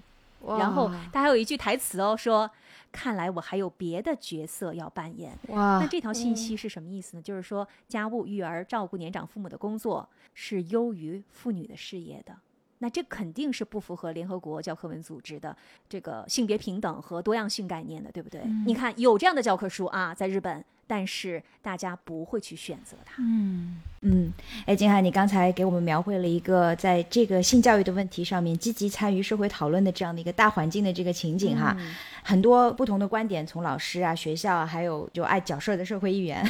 [0.59, 2.51] 然后他还有一句台词哦，说
[2.90, 5.79] ：“看来我还有别的角色要扮演。”哇！
[5.81, 7.22] 那这条信息是什么意思呢？
[7.22, 12.35] 就是说，家务育儿、照顾年长父母的工作是优于妇女的事业的。
[12.79, 15.57] 那这肯定是不符合联合国教科文组织的
[15.88, 18.42] 这个性别平等和多样性概念的，对不对？
[18.66, 20.64] 你看，有这样的教科书啊，在日本。
[20.87, 23.22] 但是大家不会去选择它。
[23.22, 24.33] 嗯嗯，
[24.66, 31.77] 哎，金海，你刚才给我们描绘了一个在这个性教育的问题上面积极参与社会讨论的这样的一个大环境的这个情景哈，
[32.22, 36.44] 很多不同的观点，从老师啊、学校啊，还有就爱搅事儿的社会议员。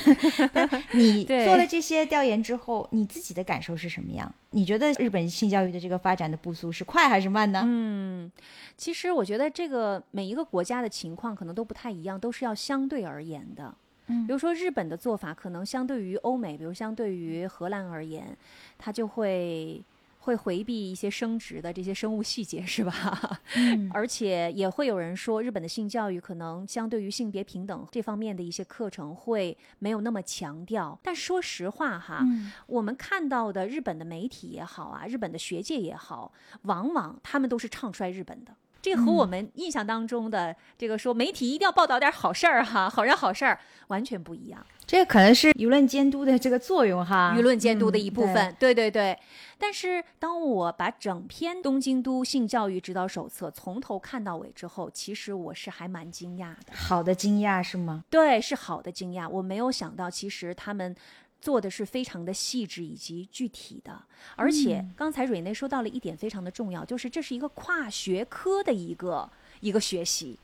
[0.93, 4.31] 你做了这些调研之后，你自己的感受是什么样？
[4.51, 7.63] 你觉得日本性教育的这个发展的步速是快还是慢呢？
[7.65, 8.31] 嗯，
[8.77, 13.75] 其实我觉得这个每一个国家的情况可能都不太一样，都是要相对而言的。
[14.07, 18.37] 比如说日本的做法，可能相对于欧美，比如相对于荷兰而言，
[18.79, 19.83] 它就会
[20.21, 23.41] 会回避一些生殖的这些生物细节，是吧？
[23.55, 30.99] 嗯，而且也会有人说，日本的性教育可能相对于性别平等这方面的一些课程会没有那么强调。
[31.03, 32.25] 但说实话哈，
[32.67, 38.55] 我们看到的日本的媒体也好啊，日本的学界也好，往往他们都是唱衰日本的。
[38.87, 44.65] 这和我们印象当中的这个说媒体一定要报道点好事儿哈，好人好事儿完全不一样。
[44.87, 48.55] 这可能是舆论监督的这个作用哈，舆论监督的一部分。
[48.61, 49.19] 对对对。
[49.59, 56.73] 但是当我把整篇东京都性教育指导手册从头看到尾之后，其实我是还蛮惊讶的。
[56.73, 58.05] 好的惊讶是吗？
[58.09, 59.29] 对，是好的惊讶。
[59.29, 60.95] 我没有想到，其实他们。
[61.41, 64.03] 做的是非常的细致以及具体的，
[64.35, 70.39] 而且刚才蕊内说到了一点非常的重要，就是这是一个跨学科的一个一个学习。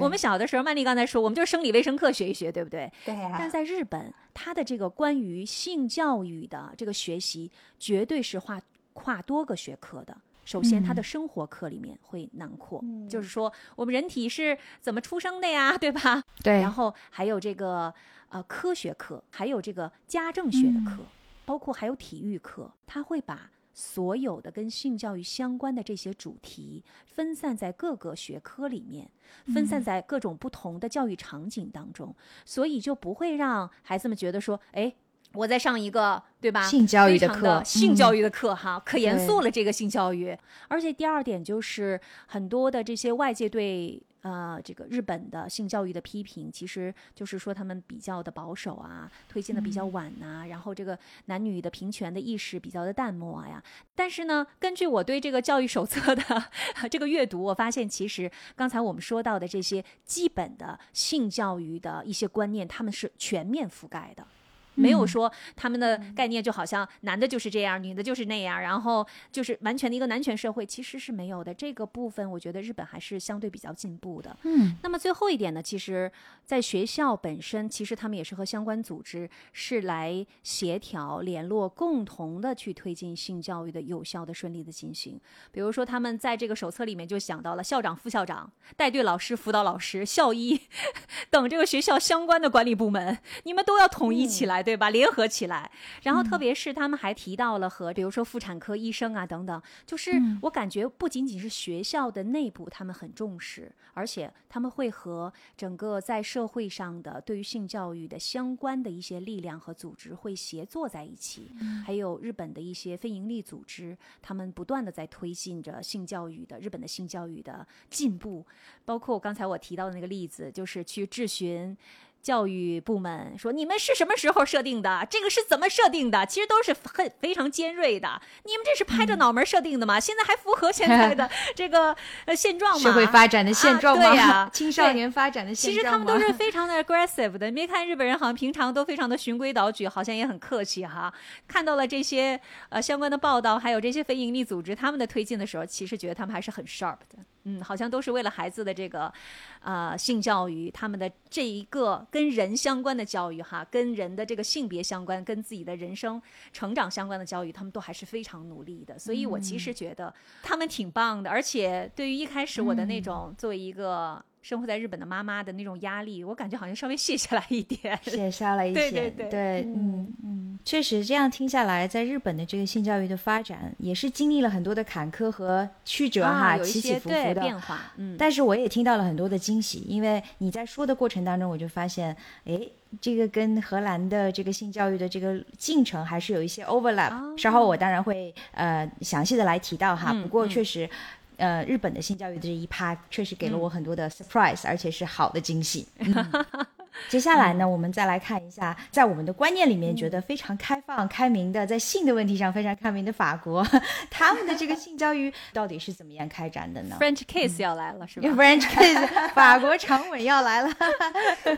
[0.00, 2.92] 我们小的时候，曼丽刚才说，我们就是生理卫生课学一学，对不对？
[3.04, 3.34] 对呀。
[3.38, 8.60] 但在日本，它的这个关于性教育的这个学习，绝对是跨
[8.92, 10.16] 跨多个学科的。
[10.44, 16.22] 首先，他的生活课里面会囊括，就是说我们人体是怎么出生的呀，对吧？
[16.44, 16.60] 对。
[16.60, 17.92] 然后还有这个。
[18.32, 21.02] 呃，科学课还有这个家政学的课，
[21.44, 29.10] 包括还有体育课，他会把所有的跟性教育相关的这些主题分散在各个学科里面，
[29.52, 32.16] 分散在各种不同的教育场景当中，
[32.46, 34.94] 所以就不会让孩子们觉得说，哎，
[35.34, 36.66] 我在上一个对吧？
[36.66, 40.34] 性教育的课，性教育的课哈，可严肃了这个性教育。
[40.68, 44.02] 而且第二点就是很多的这些外界对。
[44.22, 53.62] 呃，这个日本的性教育的批评，其实就是说他们比较的保守啊，推进的比较晚呐、然后这个男女的平权的意识比较的淡漠呀。
[53.94, 56.22] 但是呢，根据我对这个教育手册的
[56.90, 64.26] 这个阅读，我发现其实刚才我们说到的这些基本的性教育的一些观念，他们是全面覆盖的。
[64.74, 71.52] 没有说他们的概念就好像男的就是这样，女的就是那样，然后就是完全的一个男权社会，其实是没有的。
[71.52, 74.36] 这个部分我觉得日本还是相对比较进步的。
[74.42, 76.10] 嗯，那么最后一点呢，其实，
[76.44, 85.20] 在学校本身，其实他们也是和相关组织是来协调、联络，共同的去推进性教育的有效的、顺利的进行。
[85.50, 90.60] 比如说，他们在这个手册里面就想到了校长、副校长、带队老师、辅导老师、校医
[91.30, 94.90] 等这个学校相关的管理部门，你们都要统一起来，对吧？
[94.90, 95.70] 联合起来。
[96.02, 111.50] 然后，特别是他们还提到了和，比如说妇产科医生啊等等，就是我感觉不仅仅是学校的内部他们很重视，而且他们会和整个在社会上的对于性教育的相关的一些力量和组织会协作在一起，
[111.84, 118.46] 还有日本的一些非营利组织，他们不断的在推进着性教育的日本的性教育的进步，
[118.84, 121.76] 包括刚才我提到的那个例子，就是去质询。
[122.22, 125.04] 教育部门说：“你们是什么时候设定的？
[125.10, 126.24] 这个是怎么设定的？
[126.24, 128.22] 其实都是很非常尖锐的。
[128.44, 129.98] 你们这是拍着脑门设定的吗？
[130.00, 131.94] 现在还符合现在的 这个
[132.26, 132.82] 呃现状吗？
[132.82, 134.06] 社会发展的现状吗？
[134.06, 141.12] 啊对呀青少年发展的现状其实他们都是非常的 aggressive 的，你别看日本人好像平常都非常的循规蹈矩，好像也很客气哈。
[141.48, 147.18] 看到了这些呃相关的报道，还有这些非营利组织他们的推进的时候，其实觉得他们还是很 sharp 的。
[147.44, 149.12] 嗯，好像都是为了孩子的这个，
[149.60, 156.20] 呃，性教育，他们的这一个跟人相关的教育哈，跟人的这个性别相关，跟自己的人生
[156.52, 158.98] 成长相关的教育，他们都还是非常努力的。
[158.98, 167.98] 所以我其实觉得他们挺棒的，而且对于一开始我的那种作为一个生活在日本的妈妈的那种压力，我感觉好像稍微卸下来一点。
[168.02, 177.34] 卸下来一对些，对对嗯嗯，确实这样听下来，在日本的这个性教育的发展，也是经历了很多的坎坷和曲折哈，啊，起起伏伏的。
[177.40, 182.60] 变化，嗯，但是我也听到了很多的惊喜，因为你在说的过程当中，我就发现，哎，
[183.00, 190.10] 这个跟荷兰的这个性教育的这个进程还是有一些 overlap、哦稍后我当然会呃详细的来提到哈。
[190.12, 190.88] 嗯不过嗯确实，
[191.36, 195.86] 呃，日本的性教育的这一趴确实给了我很多的 surprise，、而且是好的惊喜。
[195.98, 196.66] 嗯
[197.08, 203.66] 接下来呢，我们再来看一下，在我们的观念里面觉得非常开放、开明的，在性的问题上非常开明的法国，
[204.10, 208.28] 他们的这个性教育到底是怎么样开展的呢？French kiss 要来了，是吧？
[208.36, 210.70] French kiss，法国长吻要来了！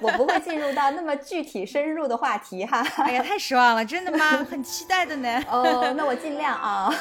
[0.00, 2.80] 我不会进入到那么具体深入的话题哈。
[2.98, 4.46] 哎呀，太失望了，真的吗？
[4.48, 5.42] 很期待的呢。
[5.50, 6.94] 哦，那我尽量啊。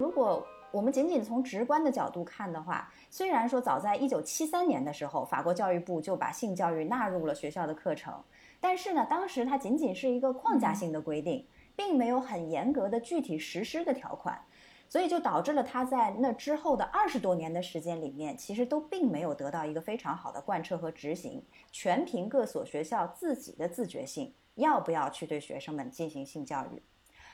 [0.00, 8.14] 如果我们仅仅从直观的角度看的话，虽然说早在一九七三年的时候，法国教育部就把性教育纳入了学校的课程，
[8.62, 14.40] 但是呢，当时它仅仅是一个框架性的规定，并没有很严格的具体实施的条款。
[14.88, 26.82] 所以就导致了它在那之后的二十多年的时间里面，其实都并没有得到一个非常好的贯彻和执行，全凭各所学校自己的自觉性，要不要去对学生们进行性教育。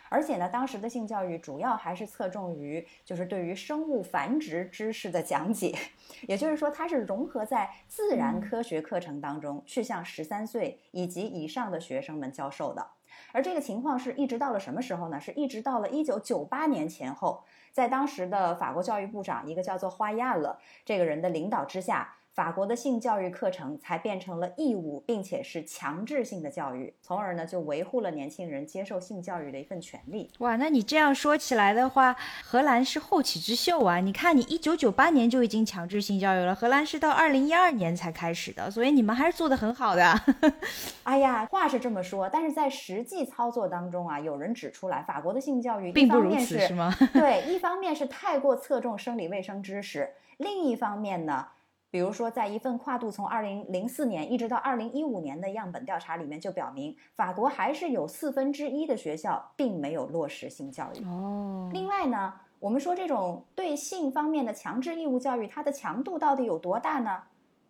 [0.08, 5.74] 而且呢，当时的性教育主要还是侧重于就是对于生物繁殖知识的讲解，
[6.28, 12.86] 也就是说，它是融合在自然科学课程当中，去向十三岁以及以上的学生们教授的。
[13.32, 15.20] 而这个情况是一直到了什么时候呢？
[15.20, 30.30] 是一直到了一九九八年前后，在当时的法国教育部长一个叫做花亚了这个人的领导之下，法国的性教育课程才变成了义务，并且是强制性的教育，从而呢就维护了年轻人接受性教育的一份权利。
[30.40, 34.00] 哇，那你这样说起来的话，荷兰是后起之秀啊！
[34.00, 40.20] 你看，你一九九八年就已经强制性教育了，荷兰是到二零一二年才开始的，所以你们还是做得很好的。
[41.04, 46.94] 哎呀，话是这么说，但是在实际操作当中啊，有人指出来，法国的性教育并不如此是吗？
[47.14, 51.46] 对，一方面是太过侧重生理卫生知识，另一方面呢，
[51.90, 61.04] 比如说在一份跨度从二零零四年一直到二零一五年的样本调查里面就表明，法国还是有四分之一的学校并没有落实性教育。
[61.04, 67.22] 哦另外呢，我们说这种对性方面的强制义务教育，它的强度到底有多大呢？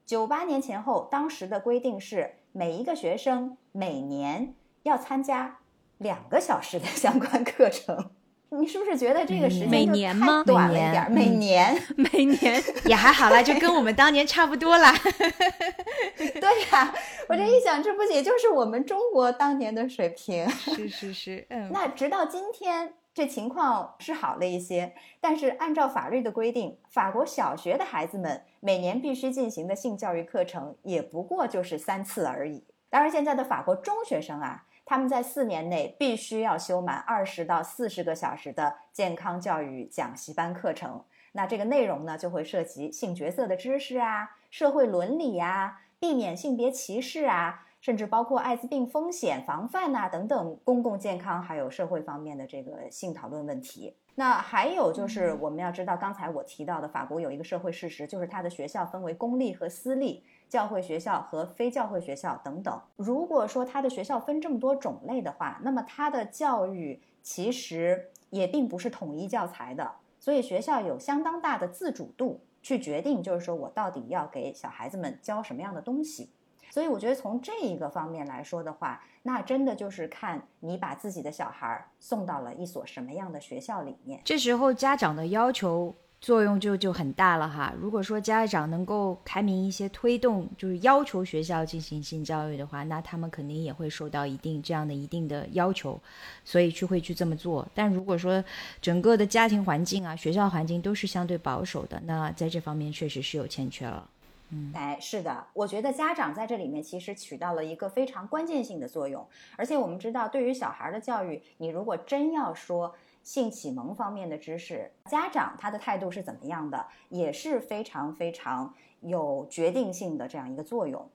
[0.04, 5.58] 九八年前后，当时的规定是每一个学生每年要参加
[5.98, 8.10] 两个小时的相关课程。
[8.50, 11.10] 你是不是觉得这个时间太年吗短了一点儿？
[11.10, 14.94] 每每年，每年 也还好啦，就跟我们当年差不多啦。
[16.16, 16.94] 对呀、
[17.28, 20.48] 我这一想，这不也就是我们中国当年的水平？
[20.50, 32.62] 是是是，嗯，那直到今天，这情况是好了一些，但是按照法律的规定，法国小学的孩子们每年必须进行的性教育课程也不过就是三次而已。
[32.88, 41.04] 当然，现在的法国中学生啊，他们在四年内必须要修满二十到四十个小时的健康教育讲习班课程。
[41.32, 47.64] 那这个内容呢，就会涉及性角色的知识啊、社会伦理呀、避免性别歧视啊。
[47.78, 53.94] 甚至包括艾滋病风险防范呐等等公共健康还有社会方面的这个性讨论问题。
[54.16, 62.80] 那还有就是我们要知道，刚才我提到的法国有一个社会事实，就是它的学校分为公立和私立、教会学校和非教会学校等等。
[62.96, 76.30] 如果说他的学校分这么多种类的话，那么他的教育其实也并不是统一教材的，所以学校有相当大的自主度去决定，就是说我到底要给小孩子们教什么样的东西。
[76.70, 84.20] 所以我觉得从这一个方面来说的话，那真的就是看你把自己的小孩送到了一所什么样的学校里面。
[84.24, 85.94] 这时候家长的要求
[86.26, 87.72] 作用就就很大了哈。
[87.80, 96.00] 如果说家长能够开明一些推动，就是要求学校进行性教育的话，那他们肯定也会受到一定这样的一定的要求，
[96.44, 97.64] 所以去会去这么做。
[97.72, 98.42] 但如果说
[98.82, 104.10] 整个的家庭环境啊、学校环境都是相对保守的，那在这方面确实是有欠缺了。
[104.50, 109.24] 嗯，哎，是的，我觉得家长在这里面其实起到了一个非常关键性的作用。
[109.56, 112.94] 而且我们知道，对于小孩的教育，你如果真要说
[113.26, 121.10] 性启蒙方面的知识，家长他的态度是怎么样的，也是非常非常有决定性的这样一个作用。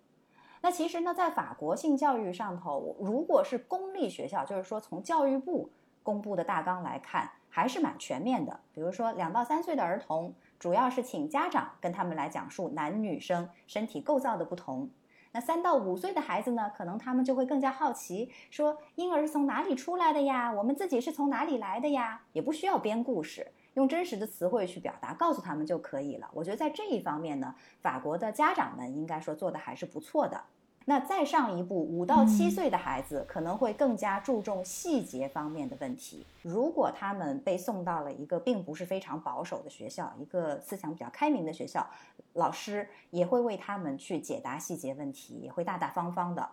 [0.59, 5.69] 那其实呢，在法国性教育上头，如果是公立学校，就是说从教育部
[6.03, 8.59] 公布的大纲来看，还是蛮全面的。
[8.73, 10.35] 比如说，两到三岁的儿童。
[10.59, 14.87] 主要是请家长跟他们来讲述男女生身体构造的不同。
[15.33, 20.51] 那三到五岁的孩子呢，可能他们就会更加好奇，说婴儿是从哪里出来的呀？
[20.51, 22.21] 我们自己是从哪里来的呀？
[22.33, 26.29] 也不需要编故事，用真实的词汇去表达，告诉他们就可以了。
[26.33, 30.43] 我觉得在这一方面呢，法国的家长们应该说做的还是不错的。
[30.85, 36.25] 那再上一步，五到七岁的孩子可能会更加注重细节方面的问题。
[36.41, 41.87] 如果他们被送到了一个并不是非常保守的学校，一个思想比较开明的学校，
[42.33, 46.49] 老师也会为他们去解答细节问题，也会大大方方的。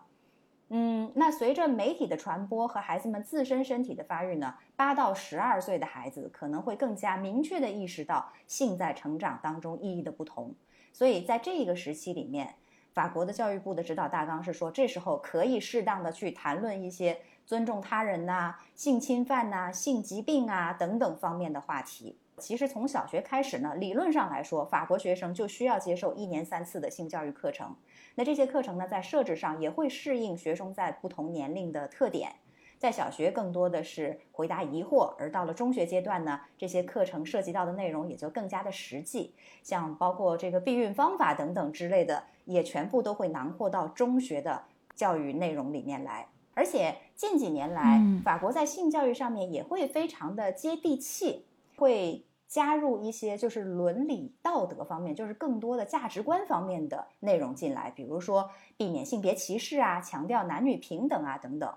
[0.68, 10.54] 嗯，那随着媒体的传播和孩子们自身身体的发育呢，八到十二岁的孩子可能会更加明确的意识到性在成长当中意义的不同。
[10.92, 12.54] 所以在这一个时期里面。
[12.98, 22.18] 法国的教育部的指导大纲是说，这时候可以适当的去谈论一些尊重他人呐、性侵犯呐、性疾病啊等等方面的话题。
[22.38, 27.76] 其实从小学开始呢，理论上来说，法国学生就需要接受一年三次的性教育课程。
[28.16, 32.32] 那这些课程呢，在设置上也会适应学生在不同年龄的特点。
[32.78, 44.62] 在小学更多的是回答疑惑，而到了中学阶段呢，这些课程涉及到的内容也就更加的实际，像包括这个避孕方法等等之类的，也全部都会囊括到中学的
[44.94, 46.28] 教育内容里面来。
[46.54, 61.72] 而且近几年来，法国在性教育上面也会非常的接地气，会加入一些就是伦理道德方面，就是更多的价值观方面的内容进来，比如说避免性别歧视啊，强调男女平等啊等等。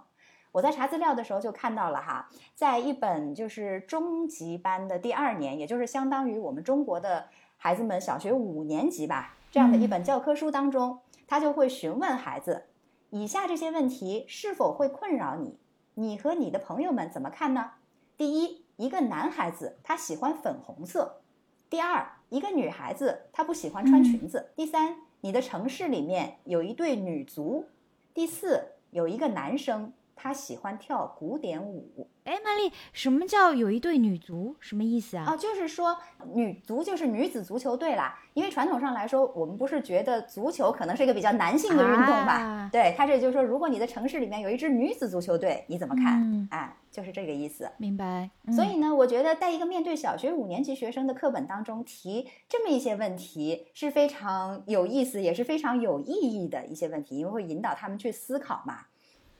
[0.52, 12.66] 我在查资料的时候就看到了哈，在一本就是中级班的第二年，也就是相当于我们中国的孩子们小学五年级吧，这样的一本教科书当中，他就会询问孩子，
[13.12, 15.58] 以下这些问题是否会困扰你？
[15.94, 17.72] 你和你的朋友们怎么看呢？
[18.18, 21.22] 第一，一个男孩子他喜欢粉红色；
[21.70, 27.68] 第二，一个女孩子她不喜欢穿裙子；第三，你的城市里面有一对女足；
[28.14, 29.94] 第四，有一个男生。
[30.22, 32.08] 他喜欢跳古典舞。
[32.26, 34.56] 哎，曼丽，什么叫有一对女足？
[34.60, 35.26] 什么意思啊？
[35.28, 35.98] 哦，就是说
[36.36, 38.20] 女足就是女子足球队啦。
[38.36, 42.70] 因为传统上来说，我们不是觉得足球可能是一个比较男性的运动吧？
[42.72, 46.22] 对，他这就是说，如果你的城市里面有一支女子足球队，你怎么看？
[46.22, 47.68] 嗯哎，就是这个意思。
[47.78, 48.30] 明白。
[48.52, 58.86] 所以呢，我觉得在一个面对小学五年级学生的课本当中提这么一些问题是非常有意思，也是非常有意义的一些问题，因为会引导他们去思考嘛。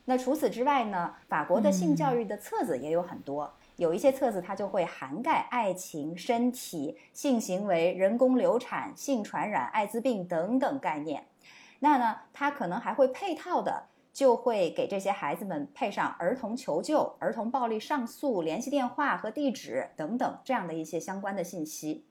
[0.06, 1.14] 那除此之外呢？
[1.28, 11.28] 法国的性教育的册子也有很多，有一些册子它就会涵盖爱情、身体、性行为、人工流产、性传染、艾滋病等等概念。
[11.80, 22.06] 那呢，它可能还会配套的，就会给这些孩子们配上儿童求救、儿童暴力上诉联系电话和地址等等这样的一些相关的信息。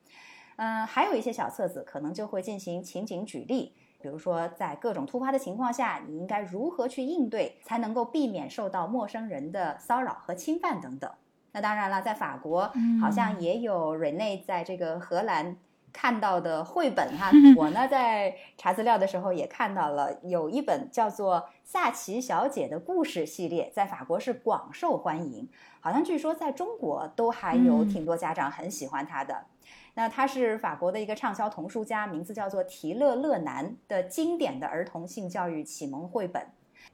[0.57, 3.75] 嗯，还有一些小册子可能就会进行情景举例。
[4.01, 11.11] 比如说，在各种突发的情况下，你应该如何去应对，才能够避免受到陌生人的骚扰和侵犯等等。
[11.53, 15.57] 那当然了，在法国好像也有 Rene 在这个荷兰
[15.93, 17.31] 看到的绘本哈。
[17.59, 25.49] 我呢在查资料的时候也看到了，有一本叫做《萨奇小姐的故事》系列，在法国是广受欢迎。
[25.81, 29.47] 好像据说在中国都还有挺多家长很喜欢它的。
[29.95, 36.47] 那他是法国的一个畅销童书家，名字叫做提勒勒南的经典的儿童性教育启蒙绘本。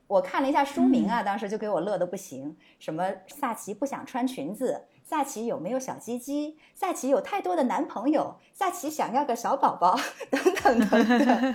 [0.08, 2.56] 我看了一下书名啊，当时就给我乐得不行。
[2.78, 4.86] 什么萨奇不想穿裙子？
[5.04, 6.58] 萨奇有没有小鸡鸡？
[6.74, 8.36] 萨奇有太多的男朋友？
[8.52, 9.96] 萨奇想要个小宝宝？
[10.30, 11.54] 等等等等。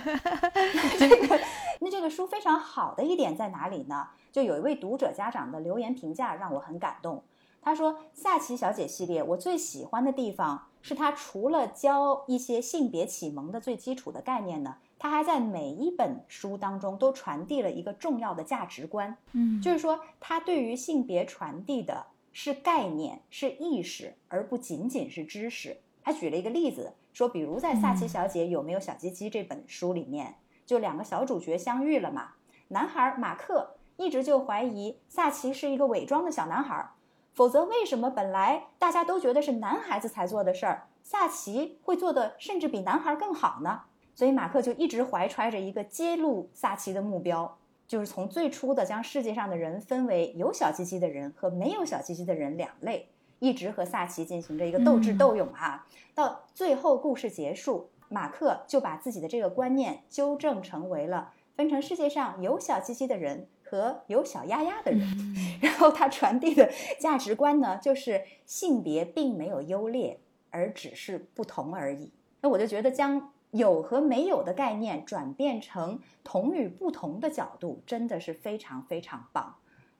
[0.98, 1.40] 这个，
[1.80, 4.08] 那这个书非常好的一点在哪里呢？
[4.30, 7.22] 就有一位读者家长的留言评价让我很感动。
[7.62, 25.78] 他说：“萨奇小姐系列，我最喜欢的地方是它除了教一些性别启蒙的最基础的概念呢。”她还在每一本书当中都传递了一个重要的价值观，嗯，就是说她对于性别传递的是概念、是意识，而不仅仅是知识。
[26.04, 30.36] 他举了一个例子，说，比如在《萨奇小姐有没有小鸡鸡》这本书里面，
[30.66, 32.34] 就两个小主角相遇了嘛。
[32.68, 36.90] 男孩马克一直就怀疑萨奇是一个伪装的小男孩，
[37.32, 43.82] 否则为什么本来大家都觉得是男孩子才做的事儿，萨奇会做的甚至比男孩更好呢？
[44.14, 47.56] 所以马克就一直怀揣着一个揭露萨奇的目标，
[47.88, 53.08] 就是从最初的将世界上的人分为有小鸡鸡的人和没有小鸡鸡的人两类，
[53.38, 55.86] 一直和萨奇进行着一个斗智斗勇哈。
[56.14, 65.00] 到最后故事结束，马克就把自己的这个观念纠正成为了分成世界上有小鸡鸡的人和有小丫丫的人。
[65.62, 66.70] 然后他传递的
[67.00, 70.20] 价值观呢，就是性别并没有优劣，
[70.50, 72.10] 而只是不同而已。
[72.42, 73.32] 那我就觉得将。
[73.52, 79.56] 有和没有的概念转变成同与不同的角度，真的是非常非常棒。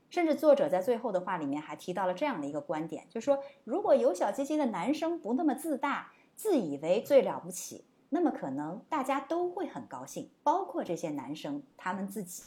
[0.09, 12.45] 甚至作者在最后的话里面还提到了这样的一个观点，就是说，如果有小鸡鸡的男生不那么自大，自以为最了不起，那么可能大家都会很高兴，包括这些男生他们自己。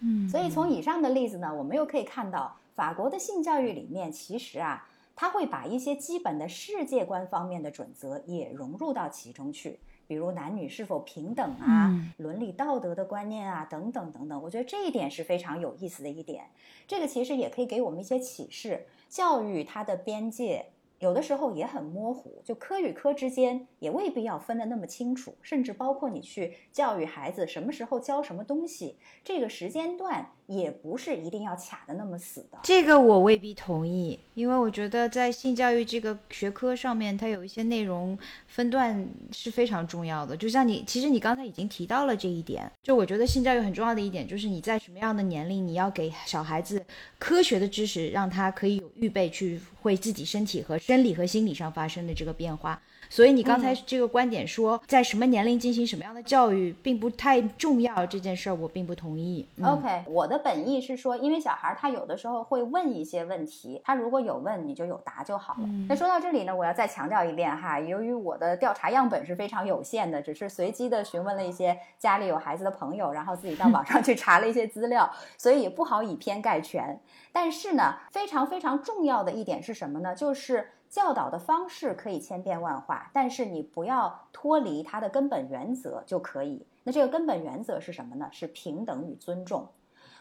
[0.00, 9.78] 嗯，所以从以上的例子呢，我们又可以看到，法国的性教育里面其实啊，他会把一些基本的世界观方面的准则也融入到其中去。
[10.06, 16.46] 比如男女是否平等啊，伦理道德的观念啊，等等等等，我觉得这一点是非常有意思的一点。
[16.86, 20.66] 这个其实也可以给我们一些启示，教育它的边界。
[20.98, 32.58] 有的时候也很模糊，就科与科之间也未必要分得那么清楚，甚至包括你去教育孩子什么时候教什么东西，这个时间段也不是一定要卡的那么死的。
[32.62, 40.36] 这个我未必同意，因为我觉得在性教育这个学科上面，它有一些内容分段是非常重要的。
[40.36, 46.84] 就像你，其实你刚才已经提到了这一点，就我觉得性教育很重要的一点就是你在什么样的年龄，你要给小孩子
[47.18, 50.78] 科学的知识，让他可以有预备去会自己身体和。
[50.78, 52.80] 生理和心理上发生的这个变化。
[53.10, 59.46] 所以你刚才这个观点说，在什么年龄进行什么样的教育并不太重要，这件事儿我并不同意。
[59.62, 65.68] OK，我的本意是说，因为小孩他有的时候会问一些问题，他如果有问，你就有答就好了。
[65.88, 77.00] 那说到这里呢，我要再强调一遍哈，由于我的调查样本是非常有限的，只是随机的询问了一些家里有孩子的朋友，然后自己到网上去查了一些资料，所以也不好以偏概全。
[77.32, 80.14] 但是呢，非常非常重要的一点是什么呢？
[80.14, 80.72] 就是。
[80.88, 86.66] 教导的方式可以千变万化，但是你不要脱离它的根本原则就可以。
[86.84, 88.28] 那这个根本原则是什么呢？
[88.32, 89.68] 是平等与尊重。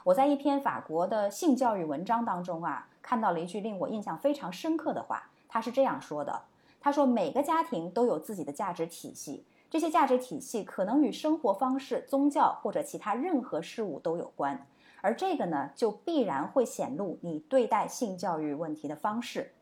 [0.03, 5.29] 我在一篇法国的性教育文章当中啊，看到了一句令我印象非常深刻的话。
[5.49, 6.41] 他是这样说的
[6.81, 14.67] ：“他说每个家庭都有自己的价值体系，这些价值体系可能与生活方式、宗教或者其他任何事物都有关，
[15.01, 19.53] 而这个呢，就必然会显露你对待性教育问题的方式。”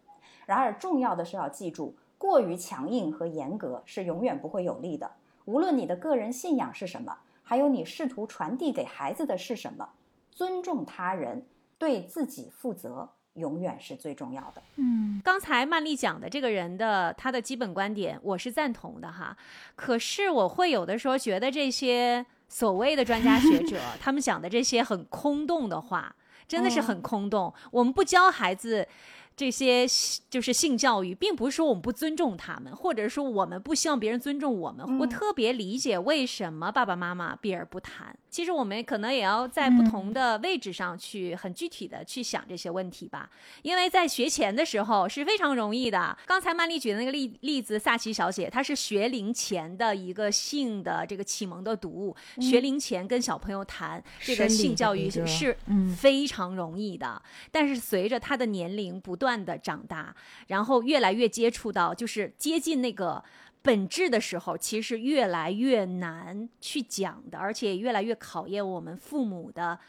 [0.45, 5.11] 然而，重要的是要记住，过于强硬和严格是永远不会有利的。
[5.45, 9.89] 无论你的个人信仰是什么，还有你试图传递给孩子的是什么，
[10.31, 11.45] 尊重他人、
[11.77, 14.61] 对自己负责，永远是最重要的。
[14.77, 19.37] 嗯，刚才曼丽讲的这个人的他的基本观点，我是赞同的哈。
[19.75, 26.15] 可是我会有的时候觉得这些所谓的专家学者， 他们讲的这些很空洞的话，
[26.47, 27.53] 真的是很空洞。
[27.71, 28.87] 我们不教孩子。
[29.35, 29.85] 这些
[30.29, 34.99] 就是性教育，并不是说我们不尊重他们，或者说我们不希望别人尊重我们。
[34.99, 38.17] 我特别理解为什么爸爸妈妈避而不谈。
[38.29, 43.29] 其实我们可能也要在不同的位置上去很具体的去想这些问题吧。
[43.61, 46.17] 因为在学前的时候是非常容易的。
[46.25, 52.15] 刚才曼丽举的那个例例子，萨奇小姐，她是学龄前的一个性的这个启蒙的读物。
[52.39, 55.57] 学龄前跟小朋友谈这个性教育是
[55.97, 57.21] 非常容易的，
[57.51, 59.24] 但是随着他的年龄不断。
[59.25, 60.15] 断的长大，
[60.45, 63.23] 然后越来越接触到，就是接近那个
[63.63, 69.79] 本质的时候，其实越来越难去讲的，而且越来越考验我们父母的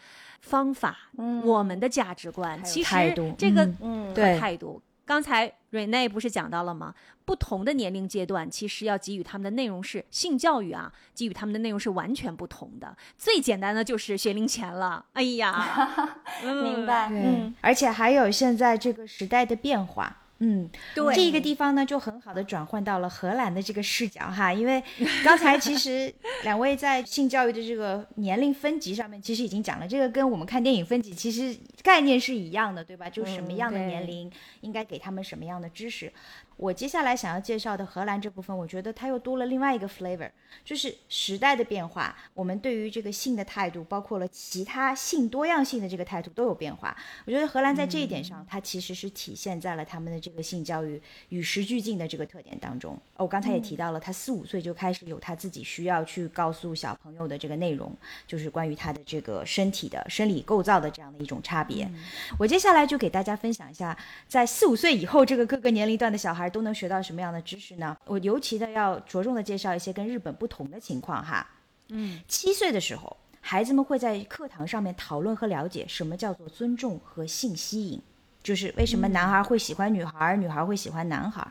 [0.41, 1.11] 方法，
[1.45, 2.64] 我们的价值观。
[2.64, 2.95] 其实
[3.37, 4.80] 这个嗯嗯对态度。
[5.07, 6.93] 刚才瑞内不是讲到了吗？
[7.25, 12.97] 不同的年龄阶段，其实要给予他们的内容是性教育啊，给予他们的内容是完全不同的。
[13.17, 15.05] 最简单的就是学龄前了。
[15.13, 20.25] 哎呀， 嗯明白，对，嗯，而且还有现在这个时代的变化。
[20.39, 24.82] 嗯，对这个地方呢，就很好的转换到了荷兰的这个视角哈，因为
[25.24, 26.12] 刚才其实
[26.45, 33.09] 两位在性教育的这个年龄分级上面，其实已经讲了，这个跟我们看电影分级其实概念是一样的，对吧？
[33.09, 34.30] 就什么样的年龄
[34.61, 36.12] 应该给他们什么样的知识。
[36.57, 40.31] 我接下来想要介绍的荷兰这部分，我觉得它又多了另外一个 flavor，
[40.65, 46.97] 就是时代的变化，我们对于这个性的态度，包括了其他性多样性的这个态度都有变化。
[47.27, 52.95] 我觉得荷兰在这一点上，它其实是体现在了他们的这个性教育与时俱进的这个特点当中。
[53.17, 57.93] 哦我刚才也提到了，他四五岁就开始有他自己需要去告诉小朋友的这个内容，
[58.27, 61.91] 就是关于他的这个身体的生理构造的这样的一种差别。
[62.39, 63.97] 我接下来就给大家分享一下，
[64.29, 67.97] 在四五岁以后，这个各个年龄段的小孩都能学到什么样的知识呢？
[68.07, 71.47] 我尤其的要着重的介绍一些跟日本不同的情况哈。
[71.88, 78.03] 嗯，七岁的时候，孩子们会在课堂上面讨论和了解什么叫做尊重和性吸引，
[78.42, 81.47] 就是为什么男孩会喜欢女孩，女孩会喜欢男孩。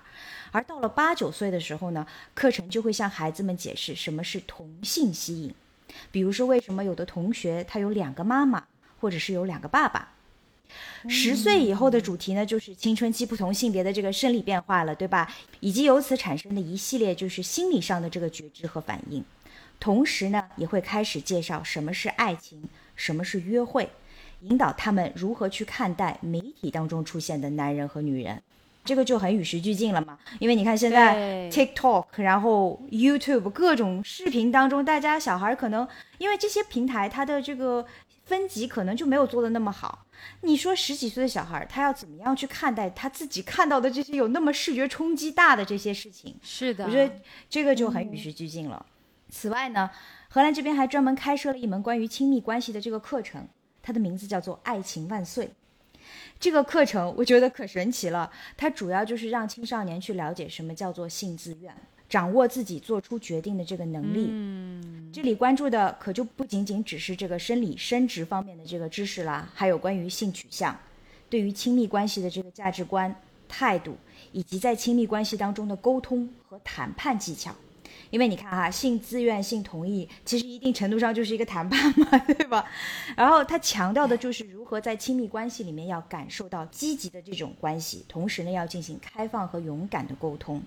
[0.51, 5.53] 而到了八九岁的时候呢，课程就会向孩子们解释什么是同性吸引，
[6.11, 8.63] 比如说为什么有的同学他有两个妈妈，
[8.99, 10.11] 或者是有两个爸爸。
[11.07, 15.31] 十岁以后的主题呢，就是青春期不同性别的这个生理变化了，对吧？
[15.59, 19.23] 以及由此产生的一系列就是心理上的这个觉知和反应。
[19.79, 22.63] 同时呢，也会开始介绍什么是爱情，
[22.95, 23.89] 什么是约会，
[24.41, 28.41] 引导他们如何去看待媒体当中出现的男人和女人。
[28.85, 35.87] 这个就很与时俱进了嘛，因为你看现在 TikTok，然后 YouTube 各种视频当中，大家小孩可能
[36.19, 37.83] 因为这些平台它的这个
[38.25, 40.05] 分级可能就没有做的那么好。
[40.41, 46.35] 你说十几岁的小孩，他要怎么样去看待他自己看到的这些有那么视觉冲击大的这些事情？
[46.41, 47.13] 是的，我觉得
[47.49, 48.85] 这个就很与时俱进了。
[49.29, 49.89] 此外呢，
[50.29, 53.47] 荷兰这边还专门开设了一门关于亲密关系的这个课程，
[53.81, 55.53] 它的名字叫做“爱情万岁”。
[56.39, 61.75] 这个课程我觉得可神奇了，它主要就是让青少年去了解什么叫做性自愿，
[62.15, 64.27] 掌握自己做出决定的这个能力。
[64.29, 70.73] 嗯，这里关注的可就不仅仅只是这个生理生殖方面的这个知识啦，还有关于性取向，
[71.29, 73.13] 对于亲密关系的这个价值观、
[73.49, 73.97] 态度，
[74.31, 77.53] 以及在亲密关系当中的沟通和谈判技巧。
[78.11, 82.65] 因为你看哈，性自愿、性同意，其实一定程度上就是一个谈判嘛， 对吧？
[83.17, 90.61] 然后他强调的就是如何在亲密关系里面要感受到积极的这种关系，同时呢要进行开放和勇敢的沟通。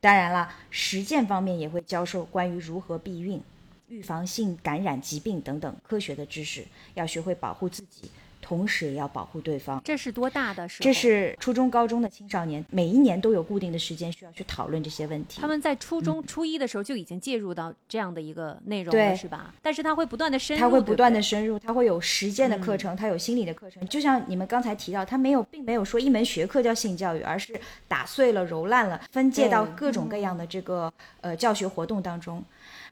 [0.00, 3.42] 当然了，实践方面也会教授关于如何避孕、
[3.88, 8.10] 预防性感染疾病等等科学的知识，要学会保护自己，
[8.46, 9.82] 同时也要保护对方。
[9.84, 10.84] 这是多大的时候？
[10.84, 15.40] 这是初中、高中的青少年，每一年都有固定的时间需要去讨论这些问题。
[15.40, 19.52] 他们在初中、初一的时候就已经介入到这样的一个内容了，是吧？
[19.60, 23.84] 但是他会不断的深入，他会不断的深入，他会有实践的课程，他有心理的课程。
[23.88, 27.52] 就像你们刚才提到，他没有，并没有说一门学科叫性教育，而是
[27.88, 32.44] 打碎了、揉烂了，分界到各种各样的这个呃教学活动当中。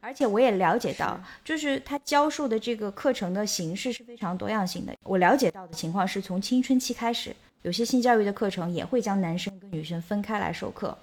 [0.05, 4.95] 而且我也了解到，就是他教授的这个课程的形式是非常多样性的。
[5.03, 10.95] 我了解到的情况是从青春期开始，有些性教育的课程也会将男生跟女生分开来授课，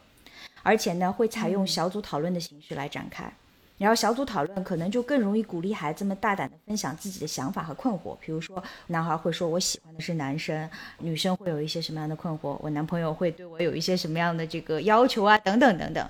[0.61, 3.33] 而且呢会采用小组讨论的形式来展开。
[3.79, 8.15] 然后小组讨论可能就更容易鼓励孩子们大胆的分享自己的想法和困惑。
[8.21, 16.07] 比如说，男孩会说我喜欢的是男生，女生会有一些什么样的困惑，我男朋友会对我有一些什么样的这个要求啊，等等等等。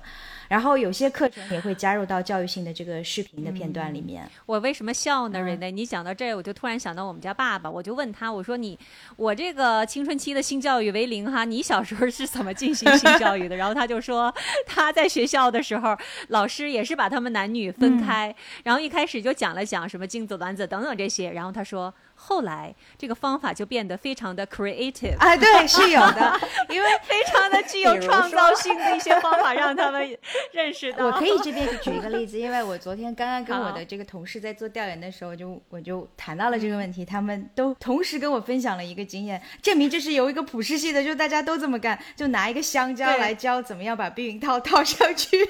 [0.52, 4.30] 然后有些课程也会加入到教育性的这个视频的片段里面。
[4.44, 5.40] 我为什么笑嗯呢？
[5.40, 8.78] 瑞内，你讲到这儿，我就突然想到我们家爸爸，我就问他，我说你，
[9.16, 13.56] 我这个青春期的性教育为零哈，你小时候是怎么进行性教育的？
[13.56, 14.30] 然后他就说
[14.66, 15.96] 他在学校的时候，
[16.28, 18.34] 老师也是把他们男女分开，嗯
[18.64, 21.92] 然后一开始就讲了讲什么精子、卵子等等这些，然后他说
[22.24, 30.16] 后来这个方法就变得非常的 creative，啊，对， 是有的，因为非常的具有创造性的一些方法，让他们
[30.52, 31.06] 认识到。
[31.10, 45.36] 我可以这边举一个例子，因为我昨天刚刚跟我的这个同事在做调研的时候，就我就谈到了这个问题，他们都同时跟我分享了一个经验，证明这是由一个普世性的，就大家都这么干，就拿一个香蕉来教怎么样把避孕套套上去。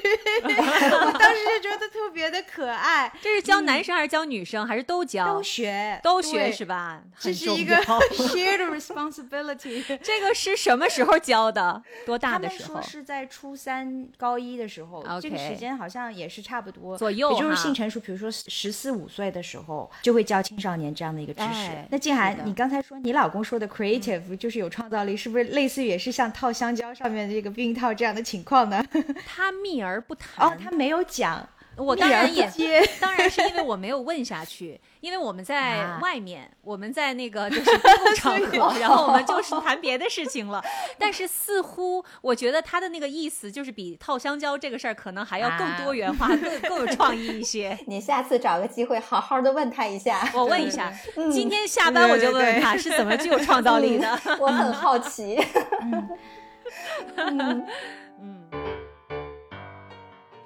[0.43, 5.27] 我当时就觉得特别的可爱，这是教男生还是教女生，还是都教？
[5.27, 5.83] 都学。
[6.03, 7.03] 都学对是吧？
[7.19, 7.75] 这是一个
[8.15, 9.83] shared responsibility。
[10.03, 11.83] 这个是什么时候教的？
[12.07, 12.83] 多大他们的时候说？
[12.83, 21.49] 是在初三、高一的时候这个时间好像也是差不多左右也就是性成熟，比如说十四五岁的时候，就会教青少年这样的一个知识。
[21.49, 28.85] 哎那静涵你刚才说你老公说的 creative、就是有创造力，是不是类似于也是像套香蕉上面的这个避孕套这样的情况呢？
[29.27, 30.47] 他秘而不谈。
[30.49, 31.47] 哦，他没有讲，
[31.83, 40.63] 我当然也接当然是因为我没有问下去，因为我们在啊外面，我们在那个就是公共场 合，然后我们就 是谈别的事情了。
[40.99, 47.77] 但是似乎我觉得他的那个意思就是比套香蕉这个事儿可能还要更多元化、更更有创意一些。
[47.87, 54.19] 你下次找个机会好好的问他一下，我问一下，嗯今天下班我就问问他是怎么具有创造力的。
[54.39, 55.39] 我很好奇。
[57.17, 57.67] 嗯，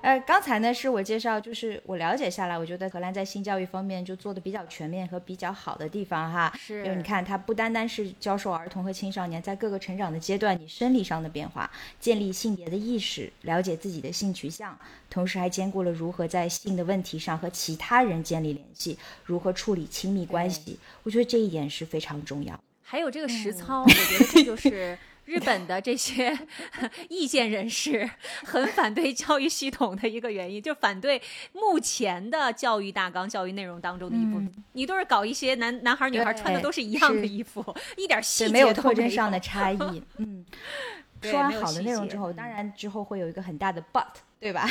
[0.06, 6.52] 呃，刚才呢是我介绍，就是我了解下来，我觉得荷兰在性教育方面就做的比较全面和比较好的地方哈。
[6.56, 14.78] 是就你看，它不单单是教授儿童和青少年在各个成长的阶段你生理上的变化，建立性别的意识，了解自己的性取向，
[15.10, 20.78] 同时还兼顾了如何在性的问题上和其他人建立联系，如何处理亲密关系。
[21.02, 22.56] 我觉得这一点是非常重要。
[22.80, 24.96] 还有这个嗯实操，我觉得这就是
[25.26, 26.36] 日本的这些
[27.10, 28.08] 意见人士
[28.44, 31.20] 很反对教育系统的一个原因，就反对
[31.52, 34.50] 目前的教育大纲、教育内容当中的一部分。
[34.72, 37.62] 你都是搞一些男男孩儿女孩穿的都是一样的衣服，
[37.96, 40.02] 一点细对，节没有特征上的 差异。
[40.18, 40.44] 嗯，
[41.20, 44.06] 说完好的内容之后，嗯当然之后会有一个很大的 but，
[44.38, 44.70] 对吧？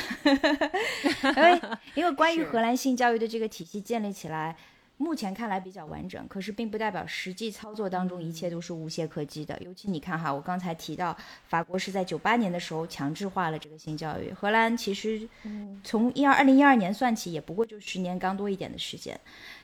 [1.36, 1.62] 因为
[1.96, 4.56] 因为关于荷兰性教育的这个体系建立起来。
[4.98, 9.60] 目前看来比较完整，可是并不代表实际操作当中一切都是无懈可击的。
[9.62, 11.16] 尤其你看哈，我刚才提到
[11.50, 15.28] 法国是在九八年的时候强制化了这个性教育，荷兰其实
[15.84, 19.20] 从一二二零一二年算起，也不过就十年刚多一点的时间。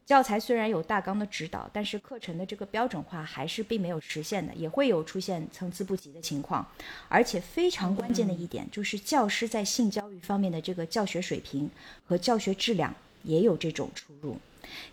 [0.05, 6.67] 教材虽然有大纲的指导，但是课程的这个标准化还是并没有实现的，也会有出现参差不齐的情况。
[7.07, 11.69] 而且非常关键的一点就是，教师在性教育方面的这个教学水平
[12.05, 14.37] 和教学质量也有这种出入。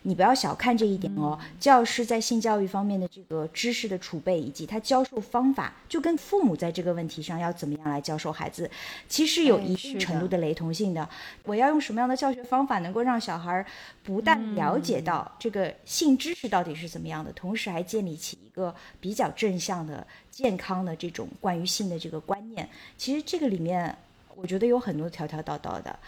[0.02, 8.70] 你不要小看这一点哦，教师在性教育方面的这个知识的储备以及他教授方法，就跟父母在这个问题上要怎么样来教授孩子，
[9.08, 11.08] 其实有一定程度的雷同性的。
[11.44, 13.66] 我要用什么样的教学方法，能够让小孩儿
[14.02, 22.68] 不但了解到这个性知识到底是怎么样的，同时还建立起一个比较正向的、健康的这种关于性的这个观念。
[22.96, 23.96] 其实这个里面，
[24.34, 25.98] 我觉得有很多条条道道的。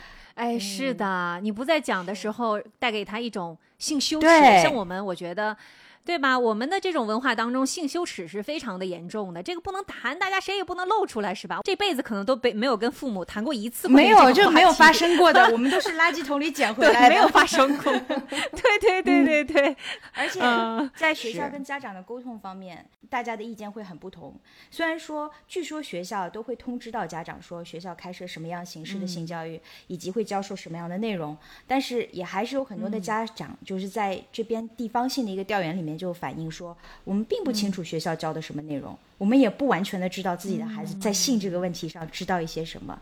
[0.40, 4.26] 哎，是的，你不在讲的时候，带给他一种性羞耻。
[4.62, 5.54] 像我们，我觉得。
[6.04, 6.36] 对吧？
[6.36, 11.60] 我们的这种文化当中，性羞耻是非常的严重的，这个不能谈，大家谁也不能露出来，是吧？
[11.62, 17.92] 这辈子可能都被没有跟父母谈过一次没有，就没有发生过的，我们都是垃圾桶里捡回，来的，没有发生过。
[18.00, 19.76] 对对对对对，
[20.14, 24.34] 而且嗯在学校跟家长的沟通方面，大家的意见会很不同。
[24.70, 31.36] 虽然说，据说学校都会通知到家长说学校开设什么样形式的性教育，以及会教授什么样的内容，
[31.66, 36.74] 但是也还是有很多的家长就是在这边地方性的一个调研里面就反映说，
[37.04, 42.98] 我们并不清楚学校教的什么内容，我们也不完全的知道自己的孩子在性这个问题上知道一些什么。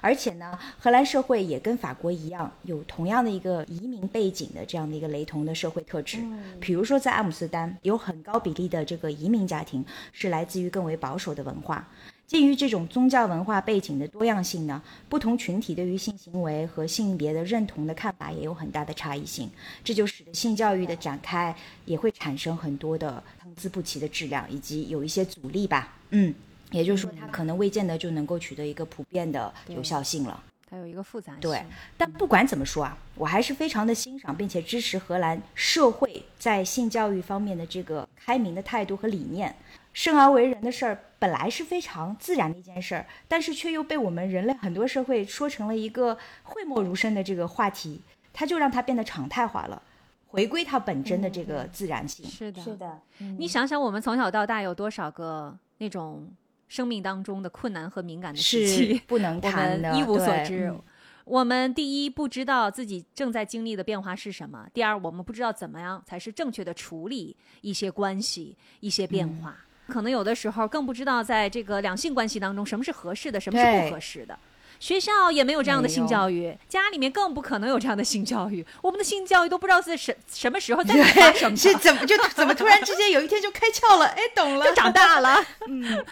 [0.00, 6.18] 而且呢，荷兰社会也跟法国一样，有同样的一个移民背景的这样的一个雷同的社会特质。
[6.60, 11.88] 比如说，在阿姆斯特丹，有很高比例的这个移民家庭是来自于更为保守的文化。
[12.28, 19.50] 基于这种宗教文化背景的多样性呢，不同群体对于性行为和性别的认同的看法也有很大的差异性，
[19.82, 21.56] 这就使得性教育的展开
[21.86, 25.96] 也会产生很多的参差不齐的质量，以及有一些阻力吧。
[26.10, 26.34] 嗯，
[26.70, 30.44] 也就是说，它可能未见得就能够取得一个普遍的有效性了。
[30.70, 31.40] 它有一个复杂性。
[31.40, 31.64] 对，
[31.96, 39.56] 但不管怎么说啊，我还是非常的欣赏并且支持荷兰社会在性教育方面的这个开明的态度和理念。
[39.98, 48.00] 生而为人的事儿本来是非常自然的一件事儿，但是却又被我们人类很多社会说成了一个讳莫如深的这个话题，
[48.32, 49.82] 它就让它变得常态化了，
[50.28, 52.24] 回归它本真的这个自然性。
[52.24, 53.00] 是的，是的，
[53.38, 56.30] 你想想，我们从小到大有多少个那种
[56.68, 60.68] 生命当中的困难和敏感的时是期，不能谈的，们一无所对知。
[60.68, 60.80] 嗯
[61.24, 69.54] 我们第一不知道自己正在经历的变化是什么，第二我们不知道怎么样才是正确的处理一些关系、一些变化。
[69.88, 74.38] 可能有的时候更不知道在这个两性关系当中什么是合适的，什么是不合适的。
[74.78, 78.64] 学校也没有这样的性教育，家里面更不可能有这样的性教育。
[78.80, 84.06] 我们的性教育都不知道是什什么时候在哪发生的，是怎么就怎么突然之间有一天就开窍了？
[84.06, 85.44] 哎，懂了，就长大了。
[85.66, 86.04] 嗯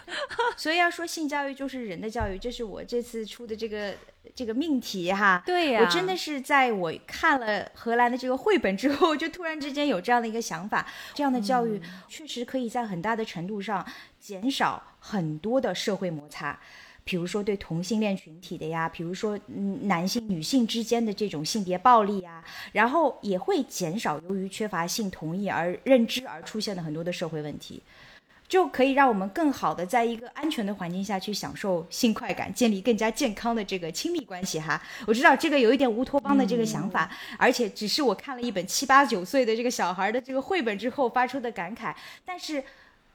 [0.56, 3.94] 所以要说性教育就是人的教育，这是我这次出的这个
[4.34, 5.42] 这个命题哈。
[5.46, 13.86] 对呀、我真的是在我看了荷兰的这个绘本之后，就突然之间有这样的一个想法，这样的教育确实可以在很大的程度上
[14.18, 16.58] 减少很多的社会摩擦。
[17.04, 27.80] 比如说对同性恋群体的呀，比如说嗯男性女性之间的这种性别暴力呀，然后也会减少由于缺乏性同意而认知而出现的很多的社会问题。
[28.48, 34.80] 就可以让我们更好的在一个安全的环境下去享受性快感，建立更加健康的这个亲密关系哈。
[35.06, 41.94] 我知道这个有一点乌托邦的这个想法，而且只是我看了一本七八九岁的这个小孩的这个绘本之后发出的感慨。
[42.24, 42.62] 但是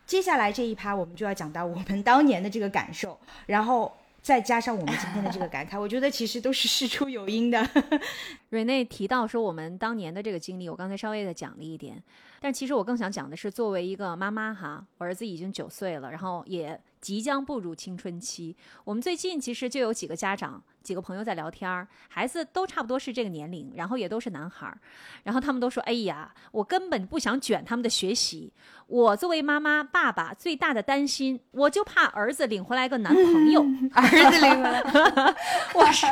[0.06, 7.68] 接下来这一趴我们就要讲到我们当年的这个感受，然后再加上我们今天的这个感慨， 我觉得其实都是事出有因的。
[8.50, 12.02] 瑞内提到说我们当年的这个经历，我刚才稍微的讲了一点，
[12.40, 18.56] 但其实我更想讲的是，作为一个妈妈哈，我儿子已经九岁了，然后也即将步入青春期。
[18.84, 24.78] 我们最近其实就有几个家长、几个朋友在聊天儿，孩子都差不多是这个年龄，然后也都是男孩儿，
[25.24, 28.54] 然后他们都说：“哎呀，我根本不想卷他们的学习。
[28.88, 33.62] 我作为妈妈、爸爸最大的担心，我就怕儿子领回来个男朋友。
[33.94, 34.82] 儿子领回来，
[35.76, 36.10] 我说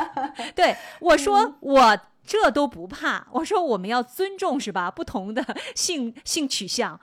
[0.54, 2.00] 对我说我。
[2.22, 4.88] 这都不怕，我说我们要尊重是吧？
[4.88, 7.00] 不同的性性取向，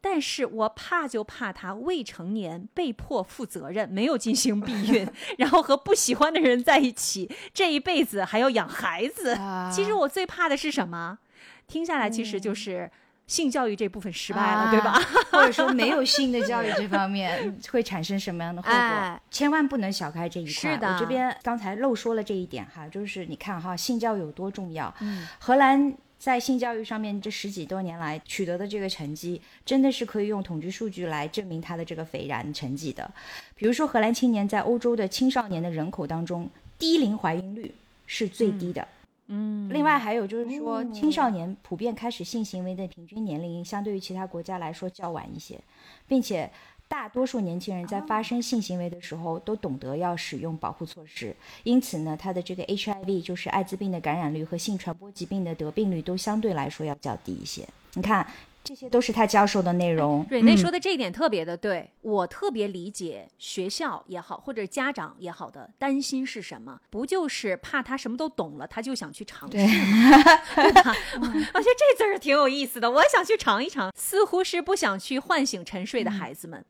[0.00, 5.06] 但是我怕就怕他未成年被迫负责任，没有进行避孕，
[5.38, 9.34] 然后和不喜欢的人在一起，这一辈子还要养孩子。
[9.34, 11.18] 啊其实我最怕的是什么？
[11.66, 12.90] 听下来其实就是
[13.26, 15.00] 性教育这部分失败了，啊对吧？
[15.30, 18.76] 或者说没有性的教育这方面 会产生什么样的后果？
[18.76, 20.52] 哎千万不能小看这一块。
[20.52, 24.92] 是的我这边刚才漏说了这一点哈，就是你看哈，性教育有多重要。
[25.00, 33.10] 嗯，荷兰在性教育上面这十几多年来取得的这个成绩，真的是可以用统计数据来证明它的这个斐然成绩的。
[33.56, 36.46] 比如说，荷兰青年在欧洲的青少年的人口当中，
[36.78, 37.74] 低龄怀孕率
[38.06, 38.86] 是最低的。
[39.28, 45.58] 嗯，另外还有就是说，青少年普遍开始性行为的平均年龄，相对于其他国家来说较晚一些，
[46.06, 46.50] 并且
[46.90, 57.66] 大多数年轻人在发生性行为的时候都懂得要使用保护措施，因此呢，他的这个 HIV 就是艾滋病的感染率和性传播疾病的得病率都相对来说要较低一些。
[57.94, 58.26] 你看，
[58.62, 60.26] 这些都是他教授的内容。
[60.30, 66.80] 瑞内嗯说的这一点特别的对，我特别理解学校也好，或者家长也好的担心是什么？
[66.90, 70.22] 不就是怕他什么都懂了，他就想去尝试对吗？
[70.54, 70.94] 对吧？
[71.20, 71.26] 我
[71.60, 76.64] 觉得这字儿挺有意思的，我想去尝一尝，似乎是不想去唤醒沉睡的孩子们，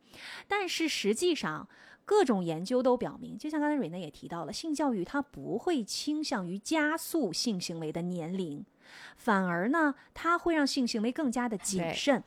[0.46, 1.68] 但是实际上。
[2.10, 8.64] 各种研究都表明，就像刚才瑞内也提到了，性教育它不会倾向于加速性行为的年龄，
[9.14, 12.24] 反而呢，它会让性行为更加的谨慎。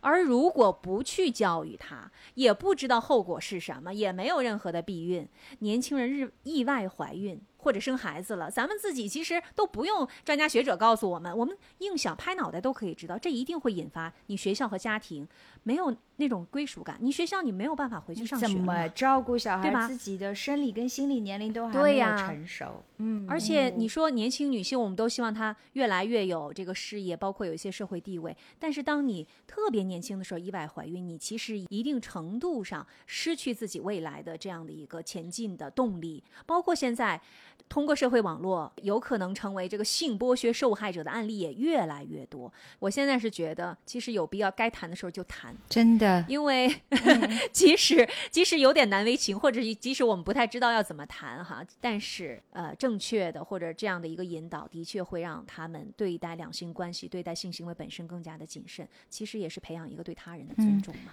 [0.00, 15.26] 而如果不去教育他，也不知道后果是什么，也没有任何的避孕，年轻人日意外怀孕或者生孩子了，咱们自己其实都不用专家学者告诉我们，我们硬想拍脑袋都可以知道，这一定会引发你学校和家庭
[15.62, 22.82] 没有那种归属感，你学校你没有办法回去上学怎么照顾小对吧自己的生理跟心理年龄都还没有成熟？
[22.98, 28.36] 嗯，而且你说年轻女性，我们都希望她越来越有这个事业，包括有一些社会地位。
[28.58, 36.22] 但是当你特别年轻的时候意外怀孕，你其实一定程度上失去自己未来的这样的一个前进的动力。
[36.46, 37.20] 包括现在
[37.68, 42.52] 通过社会网络，有可能成为这个性剥削受害者的案例也越来越多。
[42.78, 46.68] 我现在是觉得，其实有必要该谈的时候就谈，真的因为
[47.52, 58.86] 即使即使有点难为情，或者即使我们不太知道要怎么谈哈，但是呃，正确的或者这样的一个引导，的确会让他们对待两性关系、对待性行为本身更加的谨慎。
[59.08, 61.12] 其实也是培养一个对他人的尊重嘛。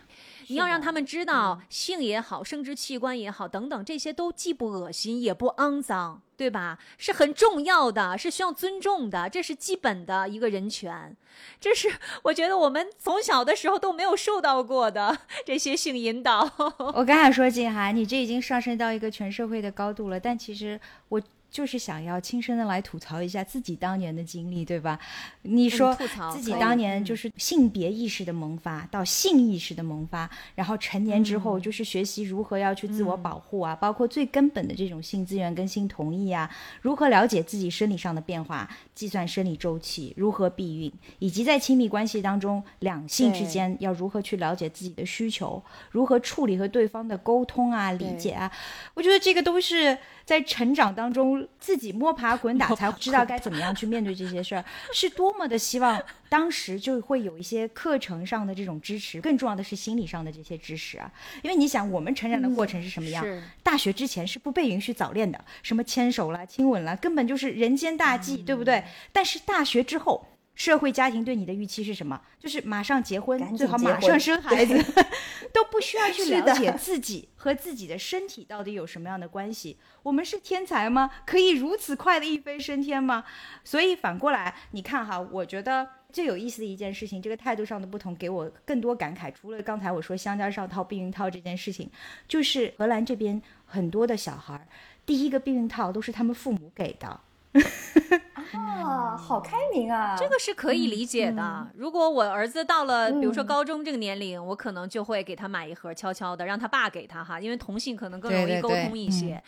[0.50, 6.22] 你要让他们知道，性也好，生殖器官也好，等等，这些都既不恶心也不肮脏。
[6.40, 6.80] 对吧？
[6.98, 11.14] 是很重要的，是需要尊重的，这是基本的一个人权。
[11.60, 11.92] 这是
[12.24, 16.50] 我觉得我们从小的时候都没有受到过的这些性引导。
[16.96, 20.80] 我刚才说静涵，你这已经上升到一个全社会的高度了，但其实
[21.10, 25.00] 我就是想要亲身的来吐槽一下自己当年的经历，对吧？
[25.42, 25.96] 你说
[26.32, 36.50] 自己当年就是性别意识的萌发到性意识的萌发，然后成年之后就是学习如何要去自我保护啊，包括最根本的这种性资源跟性同意啊，
[36.82, 48.52] 如何了解自己生理上的变化，计算生理周期，如何避孕，以及在亲密关系当中两性之间要如何去了解自己的需求，如何处理和对方的沟通啊、理解啊，
[48.94, 49.98] 我觉得这个都是
[50.30, 54.64] 在成长当中自己摸爬滚打才知道该怎么样去面对这些事儿，
[54.94, 56.00] 是多么的希望
[56.30, 61.12] 当时就会有一些课程上的这种支持，更重要的是心理上的这些支持啊。
[61.42, 63.26] 因为你想，我们成长的过程是什么样？
[63.26, 68.84] 是大学之前是不被允许早恋的，什么牵手啦、亲吻啦，根本就是人间大忌，对不对？
[69.12, 70.24] 但是大学之后。
[70.60, 72.20] 社会家庭对你的预期是什么？
[72.38, 74.78] 就是马上结婚最好马上生孩子，
[75.54, 79.78] 都不需要去了解 自己和自己的身体到底有什么样的关系。
[80.04, 81.10] 我们是天才吗？
[81.26, 83.24] 可以如此快的一飞升天吗？
[83.64, 89.32] 所以反过来，你看哈，我觉得最有意思的一件事情，这个态度上的不同给我更多感慨。
[89.34, 91.90] 除了刚才我说香蕉上套、避孕套这件事情，
[92.28, 94.68] 就是荷兰这边很多的小孩儿，
[95.06, 97.22] 第一个避孕套都是他们父母给的。
[98.54, 100.16] 啊，好开明啊！
[100.18, 101.68] 这个是可以理解的。
[101.76, 109.42] 如果我儿子到了，比如说嗯高中这个年龄，我可能就会给他买一盒，悄悄的让他爸给他哈，因为同性可能更容易沟对对对通一些。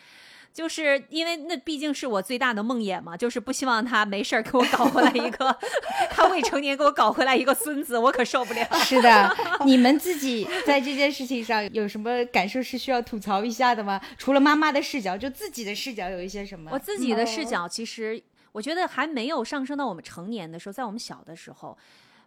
[0.54, 5.58] 就是因为那毕竟是我最大的梦魇嘛，就是不希望他没事儿给我搞回来一个，
[6.12, 8.68] 他未成年给我搞回来一个孙子，我可受不了。
[8.80, 9.34] 是的，
[9.66, 14.02] 你们自己在这件事情上有什么感受是需要吐槽一下的吗？
[14.18, 16.70] 除了妈妈的视角，就自己的视角有一些什么？
[16.74, 18.22] 我自己的视哦角，其实
[18.52, 21.78] 我觉得还没有上升到我们成年的时候，在我们小的时候，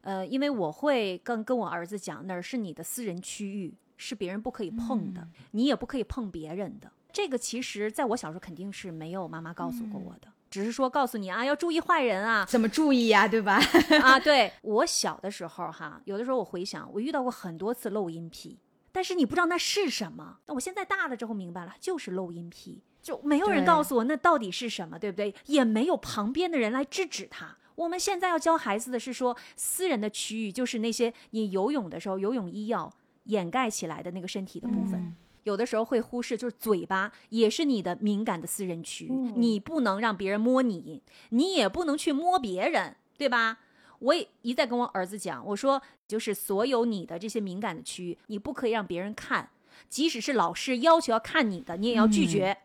[0.02, 6.90] 呃，因为我会跟跟我儿子讲，那儿是你的私人区域，是别人不可以碰的，你也不可以碰别人的。
[7.12, 13.60] 这个其实在我小时候肯定是没有妈妈告诉过我的，只是说告诉你啊，要注意坏人啊怎么注意呀、对吧？
[14.02, 14.18] 啊！
[14.18, 18.58] 对我小的时候哈，有的时候我回想，我遇到过很多次漏音癖，
[18.90, 20.38] 但是你不知道那是什么。
[20.46, 25.34] 那我现在大了之后明白了，就是漏音癖，就没有人告诉我那到底是什么，对不对？
[25.44, 27.58] 也没有旁边的人来制止他。
[27.74, 32.90] 我们现在要教孩子的是说，私人的区域就是那些你游泳的时候游泳衣要
[33.24, 35.14] 掩盖起来的那个身体的部分。
[35.42, 43.58] 有的时候会忽视，就是嘴巴也是你的敏感的私人区你不能让别人摸你，你也不能去摸别人，对吧？
[43.98, 49.50] 我也一再跟我儿子讲，我说就是所有你的这些敏感的区域，你不可以让别人看，
[49.90, 52.56] 即使是老师要求要看你的，你也要拒绝。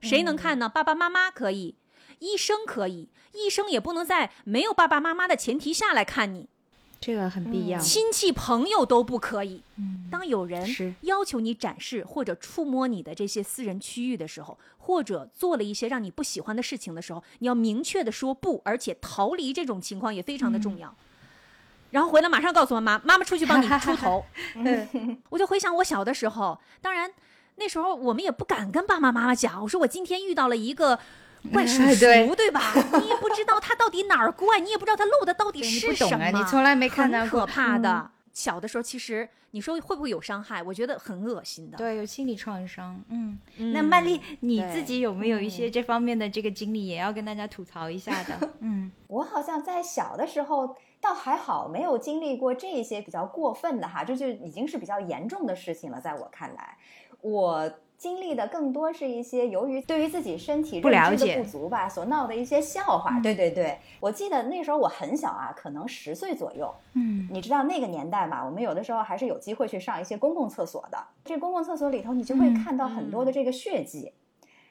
[0.00, 0.68] 谁能看呢？
[0.68, 1.76] 爸爸妈妈可以，
[2.18, 6.48] 医生可以，医生也不能在没有爸爸妈妈的前提下来看你，
[7.00, 7.78] 这个很必要。
[7.78, 9.62] 亲戚朋友都不可以。
[9.76, 20.94] 嗯当有人要求你展示或者触摸你的这些私人区域的时候，或者做了一些让你不喜欢的事情的时候，你要明确的说不，而且逃离这种情况也非常的重要。
[21.90, 24.24] 然后回来马上告诉妈妈，妈妈出去帮你出头。
[24.56, 27.10] 嗯我就回想我小的时候，当然
[27.60, 30.98] 那时候我们也不敢跟爸爸妈妈讲，我说我今天遇到了一个。
[31.54, 32.60] 怪叔叔，对对吧？
[33.00, 36.10] 你也不知道他到底哪儿怪，你也不知道他漏的到底是什么。
[36.10, 37.46] 不懂啊，你从来没看到过可。
[37.46, 38.10] 怕的。
[38.34, 40.62] 小的时候，其实你说会不会有伤害？
[40.62, 41.78] 我觉得很恶心的。
[41.78, 43.02] 对，有心理创伤。
[43.08, 48.50] 嗯，嗯，那曼丽，你自己有没有一些这方面的这个经历，也要跟大家吐槽一下的？
[48.60, 55.98] 嗯，我好像在小的时候倒还好，没有经历过这些比较过分的哈，这就已经是比较严重的事情了。
[55.98, 56.76] 在我看来，
[57.20, 63.20] 我经历的更多是一些由于对于自己身体认知的不足吧，所闹的一些笑话。
[63.20, 66.74] 对对对，我记得那时候我很小啊，可能十岁左右。
[66.94, 70.98] 嗯，你知道那个年代嘛，我们有的时候还是有机会去上一些公共厕所的。
[71.24, 74.12] 这公共厕所里头，你就会嗯看到很多的这个血迹。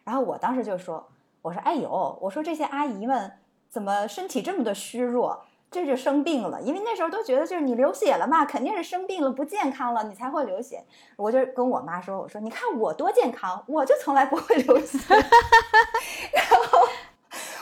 [0.04, 1.08] 然后我当时就说
[1.44, 3.32] ：“我说哎呦，我说这些阿姨们
[3.70, 5.46] 怎么身体这么的虚弱？
[5.72, 6.62] 这就生病了。
[6.62, 10.84] 因为那时候都觉得就是你流血了嘛，肯定是生病了，不健康了，你才会流血。
[11.16, 14.98] 我就跟我妈说：我说你看我多健康，我就从来不会流血。
[16.34, 16.88] 然后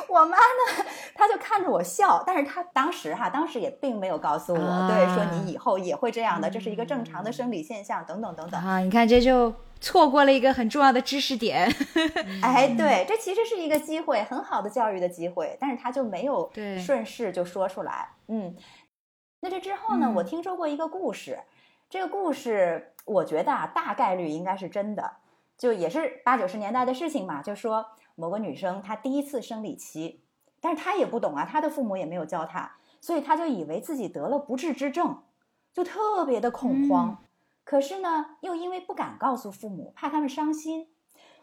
[0.08, 8.62] 我妈呢，她就看着我笑，但是她当时哈，当时也并没有告诉我，啊对，说你以后也会这样的，这是一个正常的生理现象，等等等等。
[8.62, 11.72] 啊，你看这就错过了一个很重要的知识点。
[12.42, 16.52] 哎，对，这其实是一个机会，很好的教育的机会，但是他就没有
[16.84, 18.10] 顺势就说出来。
[18.28, 18.56] 嗯，
[19.42, 21.40] 那这之后呢，嗯我听说过一个故事，
[21.90, 25.18] 这个故事我觉得啊，大概率应该是真的，
[25.58, 27.42] 就也是八九十年代的事情嘛。
[27.42, 30.22] 就说某个女生她第一次生理期，
[30.60, 35.24] 但是她也不懂啊，她的父母也没有教她，所以她就以为自己得了不治之症，
[35.74, 37.24] 就特别的恐慌。
[37.70, 40.88] 可是呢，又因为不敢告诉父母，怕他们伤心，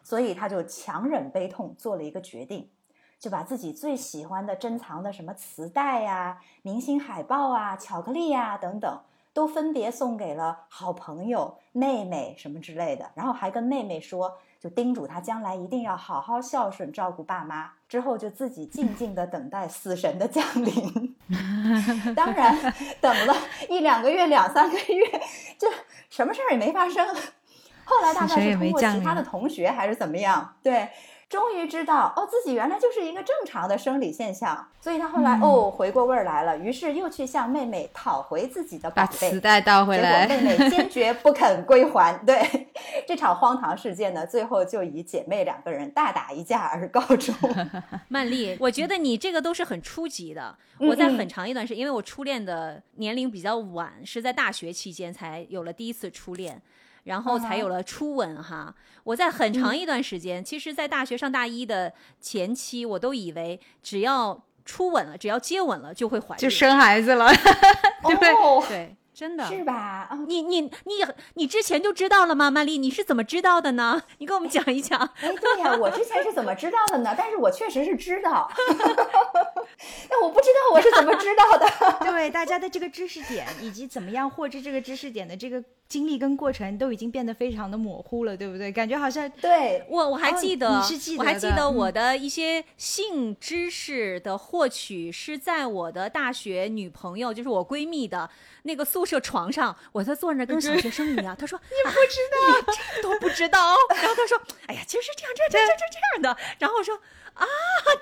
[0.03, 2.71] 所以他就强忍悲痛，做了一个决定，
[3.19, 9.01] 就把自己最喜欢的珍藏的什么磁带呀、明星海报啊、巧克力呀等等，
[9.35, 17.71] 都分别送给了好朋友、妹妹什么之类的，然后还跟妹妹说，就叮嘱她将来一定要好好孝顺，照顾爸妈。
[17.87, 21.15] 之后就自己静静的等待死神的降临。
[22.17, 23.35] 当然，等了
[23.69, 25.21] 一两个月、两三个月，
[25.57, 25.69] 就
[26.15, 27.05] 什么事儿也没发生。
[27.85, 30.89] 后来大概是通过其他的同学还是怎么样，对，
[31.29, 34.69] 终于知道哦，自己原来就是一个正常的生理现象。
[34.81, 39.31] 所以他后来、哦回过味儿来了，于是又去向妹妹讨回自己的宝把贝。
[39.31, 40.27] 磁带倒回来。
[40.27, 42.15] 结果妹妹坚决不肯归还。
[42.27, 42.69] 对
[43.09, 47.35] 这场荒唐事件呢，最后就以姐妹两个人大打一架而告终。
[48.09, 50.57] 曼丽，我觉得你这个都是很初级的。
[50.79, 56.61] 嗯我在很长一段时间，因为我初恋的年龄比较晚，是在大学期间才有了第一次初恋。
[57.05, 58.75] 然后才有了初吻哈，
[59.05, 67.29] 我在很长一段时间，其实，在大学上大一的前期，我都以为只要初吻了，只要接吻了就会怀孕，就生孩子了，
[68.07, 68.31] 对不对？
[68.31, 70.09] 哦，对，真的是吧？
[70.11, 70.71] 啊，你你你
[71.35, 72.51] 你之前就知道了吗？
[72.51, 74.03] 曼丽，你是怎么知道的呢？
[74.19, 74.99] 你跟我们讲一讲。
[75.21, 77.15] 哎，对呀，我之前是怎么知道的呢？
[77.17, 78.51] 但是我确实是知道，
[80.09, 81.99] 但我不知道我是怎么知道的。
[82.11, 88.73] 对，大家的这个知识点以及怎么样获知这个知识点的这个经历跟过程都已经变得非常的模糊了，对不对？
[88.73, 98.29] 感觉好像对，我我还哦记得，你是记我还记得我嗯的一些性知识的获取是在我的大学女朋友，就是我闺蜜的
[98.63, 101.37] 那个宿舍床上，我在坐那跟小学生一样。
[101.39, 102.39] 她说你不知道，
[102.73, 103.77] 你这个都不知道。
[103.91, 106.43] 然后她说，哎呀，其实是这样，这样，这样，这样，这样的。
[106.59, 106.99] 然后我说
[107.35, 107.45] 啊，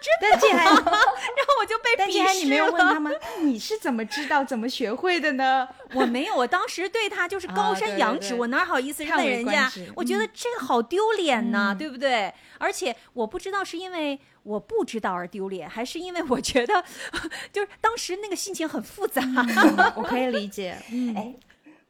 [0.00, 3.00] 真但静涵，的，然后我就被但静涵，你没有问他了。
[3.00, 5.66] 们， 你是怎么知道、怎么学会的呢？
[5.94, 9.70] 我没有，我当时对他就是高啊山对对对仰止，我哪好意思问人家？
[9.96, 12.32] 我觉得这个好丢脸呐，嗯对不对？
[12.58, 16.84] 而且我不知道是因为我不知道而丢脸，还是因为我觉得
[17.52, 19.22] 就是当时那个心情很复杂。
[19.96, 21.34] 我可以理解，嗯，哎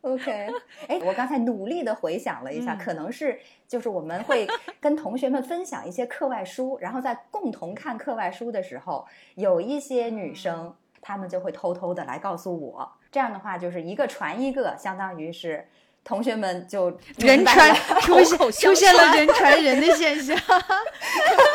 [0.03, 0.49] ，OK，
[0.88, 3.38] 哎，我刚才努力的回想了一下，嗯可能是
[3.72, 4.46] 就是我们会
[4.78, 9.06] 跟同学们分享一些课外书，然后在共同看课外书的时候，
[9.36, 15.66] 有一些女生她们就会偷偷的来告诉我，这样的话就是一个传一个，相当于是
[16.04, 20.36] 同学们就人传出现出现了人传人的现象，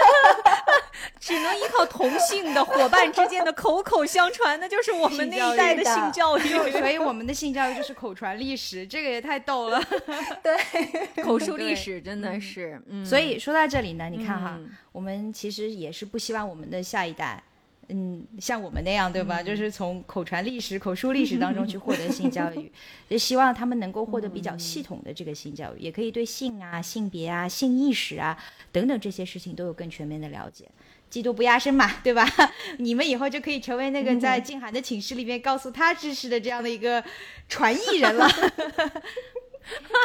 [1.28, 9.84] 只能依靠同性的伙伴之间的口口相传，那就是我们那一代的性教育， 所以我们的性教育就是口传历史，这个也太逗了。
[10.42, 17.44] 对，口述历史真的是，嗯，所以说到这里呢，你看哈，嗯我们其实也是不希望我们的下一代。
[17.90, 19.42] 嗯，像我们那样，对吧？
[19.42, 22.70] 就是从口传历史、口述历史当中去获得性教育，
[23.08, 28.38] 也希望他们能够获得比较系统的这个性教育，也可以对性啊、性别啊、性意识啊
[28.74, 30.66] 等等这些事情都有更全面的了解。
[31.10, 32.28] 嫉妒不压身嘛， 对吧？
[32.80, 37.04] 你们以后就可以成为那个在静涵的寝室里面告诉他知识的这样的一个
[37.48, 38.28] 传艺人了。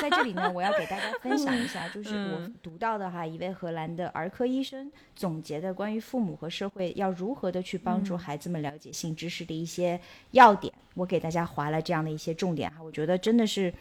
[0.00, 10.00] 在这里呢，我要给大家分享一下，就是我嗯读到的哈，一位荷兰的儿科医生总结的关于父母和社会要如何的去帮助孩子们了解性知识的一些
[10.32, 13.72] 要点，我给大家划了这样的一些重点哈，我觉得真的是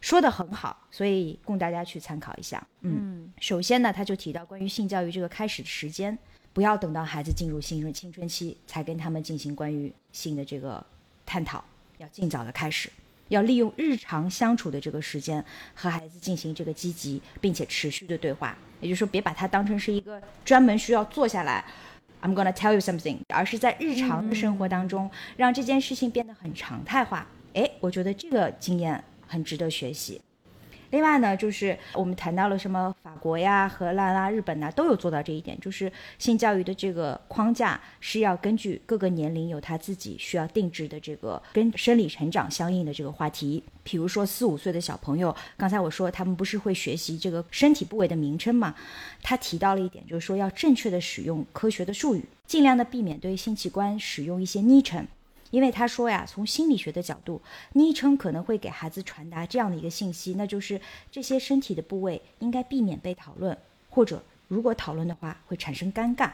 [0.00, 2.64] 说的很好，所以供大家去参考一下。
[2.82, 6.16] 嗯，嗯首先呢，他就提到关于性教育这个开始的时间，
[6.54, 10.82] 不要等到孩子进入青春青春期才跟他们进行关于性的这个
[11.26, 11.62] 探讨，
[11.98, 12.88] 要尽早的开始。
[13.28, 15.44] 要利用日常相处的这个时间
[15.74, 21.64] 和孩子进行这个积极并且持续的对话，也就是说，别把它当成是一个专门需要坐下来
[22.22, 27.26] ，I'm gonna tell you something，而是在日常的生活当中，让这件事情变得很常态化。
[27.54, 30.20] 哎，我觉得这个经验很值得学习。
[30.90, 43.62] 另外呢，就是我们谈到了什么法国呀、荷兰啊、日本呐、都有做到这一点，就是性教育的这个框架是要根据各个年龄有他自己需要定制的这个跟生理成长相应的这个话题。
[43.82, 48.74] 比如说四五岁的小朋友，刚才我说他们不是会学习这个身体部位的名称嘛？
[49.22, 55.06] 他提到了一点，就是说要正确的使用科学的术语，尽量的避免对性器官使用一些昵称。
[55.54, 57.40] 因为他说呀，从心理学的角度，
[57.74, 60.80] 昵称可能会给孩子传达这样的一个信息，那就是
[61.12, 63.56] 这些身体的部位应该避免被讨论，
[63.88, 66.32] 或者如果讨论的话会产生尴尬。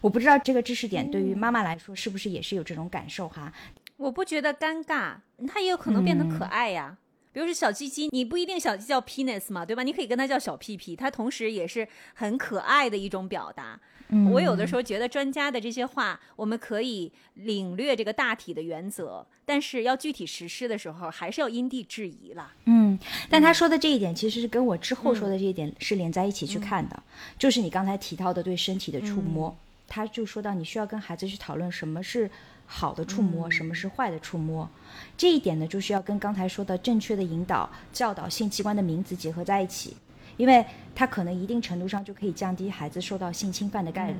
[0.00, 3.52] 我不知道这个知识点对于妈妈来说是不是也是有这种感受哈？
[3.98, 6.96] 我不觉得尴尬，它也有可能变得可爱呀。
[7.32, 9.82] 比如说小鸡鸡，你不一定小鸡叫 penis 嘛，对吧？
[9.82, 13.78] 你可以跟它叫小屁屁，它同时也是很可爱的一种表达。
[14.10, 22.54] 嗯我有的时候觉得专家的这些话，我们可以领略这个大体的原则，但是要具体实施的时候，还是要因地制宜啦。
[22.64, 22.98] 嗯，嗯，
[23.28, 27.02] 但他说的这一点其实是跟我之后说的这一点是连在一起去看的，
[27.38, 29.54] 就是你刚才提到的对身体的触摸，
[29.86, 32.30] 他就说到你需要跟孩子去讨论什么是
[32.70, 34.68] 好的触摸，什么是坏的触摸，
[35.16, 39.96] 这一点呢，就是要跟刚才说的正确的引导、教导性器官的名字结合在一起，
[40.36, 40.64] 因为
[40.94, 44.16] 它可能一定程度上就可以降低孩子受到性侵犯的概率。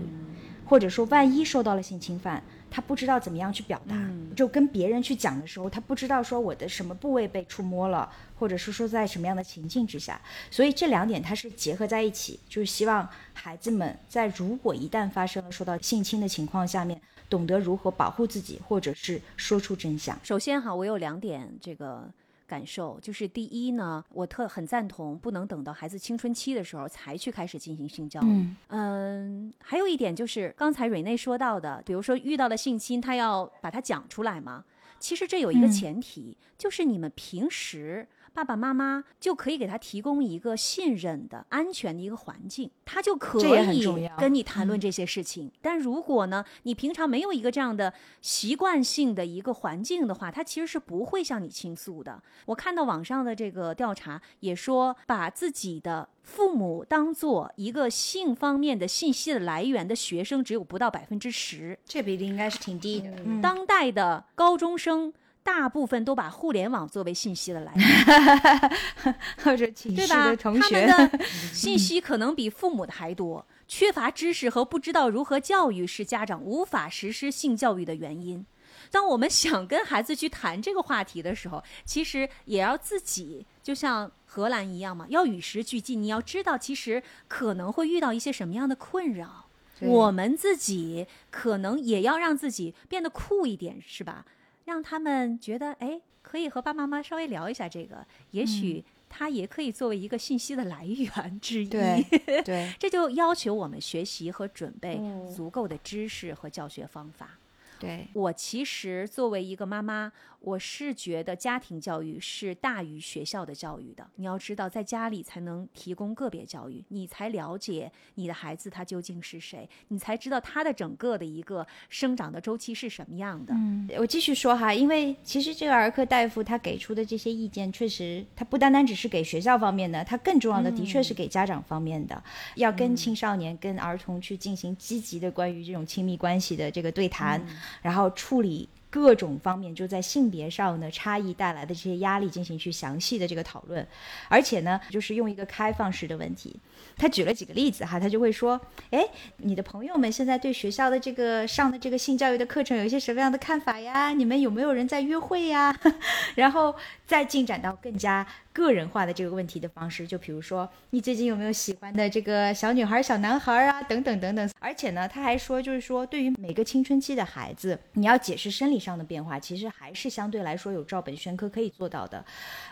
[0.65, 3.97] 或者说，万一受到了性侵犯，他不知道怎么样去表达，
[4.37, 8.07] 就跟别人去讲的时候，他不知道说我的什么部位被触摸了，
[8.39, 10.21] 或者是说在什么样的情境之下，
[10.51, 20.19] 所以这两点它是结合在一起，就是希望孩子们在如果一旦发生了受到性侵的情况下面，懂得如何保护自己，或者是说出真相。
[20.23, 22.11] 首先哈，我有两点这个。
[22.49, 28.47] 感受就是第一呢，我特很赞同，不能等到孩子青春期的时候才去开始进行性教育。
[28.69, 34.65] 嗯，还有一点就是刚才蕊内说到的，比如说遇到了性侵，他要把它讲出来吗？
[34.99, 38.09] 其实这有一个前提，就是你们平时。
[38.39, 43.41] 爸爸妈妈就可以给他提供一个信任的、安全的一个环境，他就可
[43.73, 45.51] 以跟你谈论这些事情。
[45.61, 47.93] 但如果呢，你平常没有一个这样的
[48.23, 52.23] 习惯性的一个环境的话，他其实是不会向你倾诉的。
[52.47, 63.11] 我看到网上的这个调查也说，把自己的父母当做一个性方面的信息的来源的学生只有不到百分之十，这比例应该是挺低的。
[63.43, 65.13] 当代的高中生。
[65.51, 73.47] 大部分都把互联网作为信息的来源， 或者寝室的同学，他们的 信息可能比父母的还多。
[73.67, 78.45] 缺乏知识和不知道如何教育是家长无法实施性教育的原因。
[78.91, 86.01] 当我们想跟孩子去谈这个话题的时候，其实也要自己就像荷兰一样嘛，要与时俱进。
[86.03, 89.47] 你要知道，其实可能会遇到一些什么样的困扰，
[89.81, 94.27] 我们自己可能也要让自己变得酷一点，是吧？
[94.69, 101.69] 让他们觉得，哎，可以和爸爸妈妈稍微聊一下这个，也许他也可以作为一个信息的来源之一。
[101.69, 102.05] 对，
[102.45, 105.01] 对，这就要求我们学习和准备
[105.35, 107.39] 足够的知识和教学方法。
[107.81, 114.09] 对我其实作为一个妈妈，我是觉得家庭教育是大于学校的教育的。
[114.17, 123.53] 你要知道，在家里才能提供个别教育，你才了解你的孩子他究竟是谁，你才知道他的整个的一个生长的周期是什么样的。
[123.55, 132.23] 嗯，我继续说哈，因为其实这个儿科大夫他给出的这些意见，确实他不单单只是给学校方面的，他更重要的的确是给家长方面的，
[132.55, 137.45] 要跟青少年、跟儿童去进行积极的关于这种亲密关系的这个对谈。
[137.83, 143.87] 然后处理各种方面，就在性别上的差异带来的这些压力进行去详细的这个讨论，
[144.29, 146.59] 而且呢，就是用一个开放式的问题。
[146.97, 148.61] 他举了几个例子哈，他就会说
[148.91, 149.07] ：“哎，
[149.37, 154.13] 你的朋友们现在对学校的这个上的这个性教育的课程有一些什么样的看法呀？
[154.13, 155.75] 你们有没有人在约会呀？”
[156.35, 156.75] 然后
[157.07, 158.27] 再进展到更加。
[158.59, 164.51] 个人化的这个问题的方式，就比如说你最近有没有喜欢的这个小女孩、小男孩啊，等等等等。
[164.59, 172.25] 而且呢，他还说，就是说对于每个青春期的孩子，你要解释生理上的变化，其实还是相对来说有照本宣科可以做到的。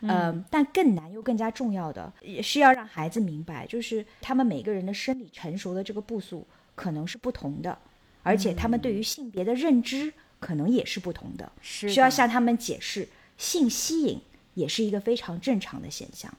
[0.02, 6.44] 嗯，但更难又更加重要的，也是要让孩子明白，就是他们每个人的生理成熟的这个步数
[6.74, 7.78] 可能是不同的，
[8.24, 14.20] 而且他们对于性别的认知可能也是不同的，需要向他们解释性吸引。
[14.56, 16.32] 也是一个非常正常的现象，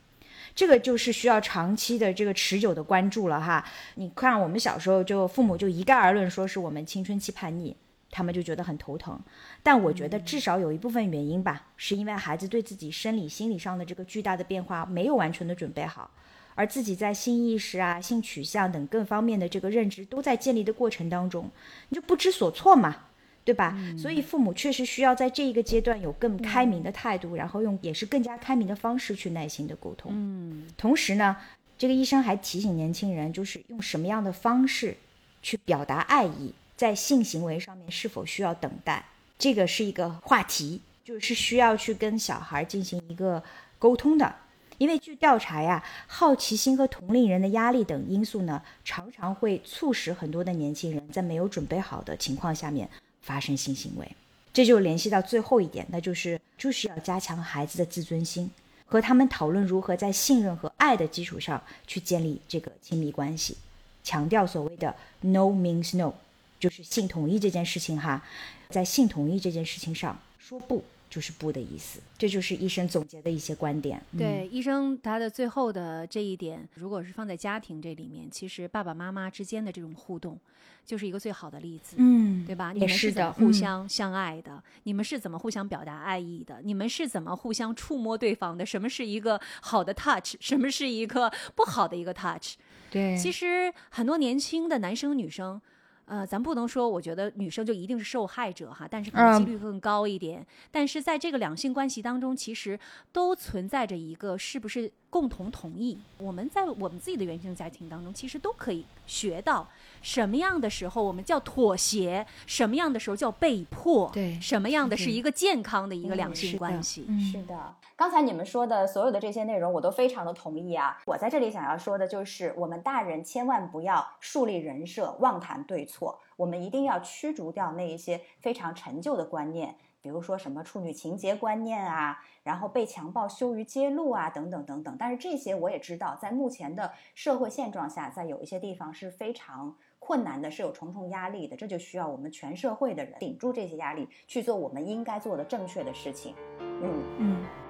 [0.56, 3.64] 这个就是需要长期的这个持久的关注了哈。
[3.96, 7.76] 你看，我们小时候就父母就一概而论说是我们青春期叛逆，
[8.10, 9.20] 他们就觉得很头疼。
[9.62, 16.10] 但我觉得至少有一部分原因吧，是因为孩子对自己生理心理上的这个巨大的变化没有完全的准备好，
[16.56, 21.52] 而自己在性意识啊、性取向等各方面的这个认知都在建立的过程当中，
[21.90, 23.04] 你就不知所措嘛。
[23.48, 23.74] 对吧？
[23.98, 30.12] 所以父母确实需要在这一个阶段有更开明的态度，然后用也是更加开明的方式去耐心的沟通。
[30.14, 31.38] 嗯，同时呢，
[31.78, 34.98] 这个医生还提醒年轻人，就是用什么样的方式
[35.42, 39.06] 去表达爱意，在性行为上面是否需要等待，
[39.40, 43.42] 这个是一个话题，就是需要去跟小孩进行一个
[43.80, 44.36] 沟通的。
[44.78, 52.88] 因为据调查呀，好奇心和同龄人的压力等因素呢，常常会促使很多的年轻人在没有准备好的情况下面。
[53.28, 54.10] 发生性行为，
[54.54, 58.50] 这就联系到最后一点，那就是就是要加强孩子的自尊心，
[58.86, 63.58] 和他们讨论如何在信任和爱的基础上去建立这个亲密关系，
[64.02, 66.14] 强调所谓的 “no means no”，
[66.58, 68.24] 就是性同意这件事情哈，
[68.70, 70.82] 在性同意这件事情上说不。
[71.18, 72.00] 就是不的意思。
[72.16, 74.00] 这就是医生总结的一些观点。
[74.12, 80.40] 嗯对，医生他的最后的这一点，如果是放在家庭这里面，其实爸爸妈妈之间的这种互动，
[80.86, 81.96] 就是一个最好的例子。
[81.98, 82.72] 嗯，对吧？
[82.72, 84.64] 你们是的，怎么互嗯相相爱的？
[84.84, 86.62] 你们是怎么互相表达爱意的？
[86.64, 88.64] 你们是怎么互相触摸对方的？
[88.64, 90.36] 什么是一个好的 touch？
[90.40, 92.58] 什么是一个不好的一个 touch？
[92.92, 95.60] 对，其实很多年轻的男生女生，
[96.08, 100.46] 呃，咱不能说，我觉得女生就一定是受害者哈，但是可能几嗯率更高一点。
[100.72, 102.80] 但是在这个两性关系当中，其实
[103.12, 105.98] 都存在着一个是不是共同同意。
[106.18, 109.68] 我们在我们自己的原生家庭当中，其实都可以学到
[110.02, 117.06] 什么样的时候我们叫妥协，什么样的时候叫被迫，对什么样的是一个健康的一个两嗯性是的关系。
[117.10, 121.02] 嗯是的，刚才你们说的所有的这些内容，我都非常的同意啊。
[121.08, 126.20] 我在这里想要说的就是，我们大人千万不要树立人设，妄谈对错。
[126.36, 134.96] 我们一定要驱逐掉那一些非常陈旧的观念，比如说什么处女情节观念啊，然后被强暴羞于揭露啊，等等等等。
[135.00, 141.58] 但是这些我也知道，在目前的社会现状下，在有一些地方是非常困难的，是有重重压力的。
[141.58, 146.36] 这就需要我们全社会的人顶住这些压力，去做我们应该做的正确的事情。
[146.60, 147.04] 嗯。
[147.18, 147.67] 嗯。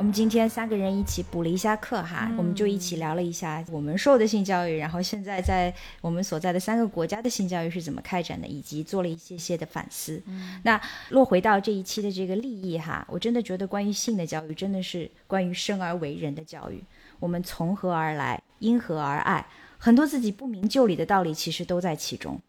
[0.00, 5.70] 我们今天三个人一起补了一下课哈，我们就一起聊了一下我们受的性教育，然后现在在
[6.00, 10.22] 我们所在的三个国家的性教育是怎么开展的，以及做了一些些的反思。
[10.62, 16.82] 那落回到这一期的这个利益哈，我真的觉得关于性的教育真的是关于生而为人的教育，
[17.18, 19.46] 我们从何而来，因何而爱，
[19.76, 22.40] 很多自己不明就里的道理其实都在其中。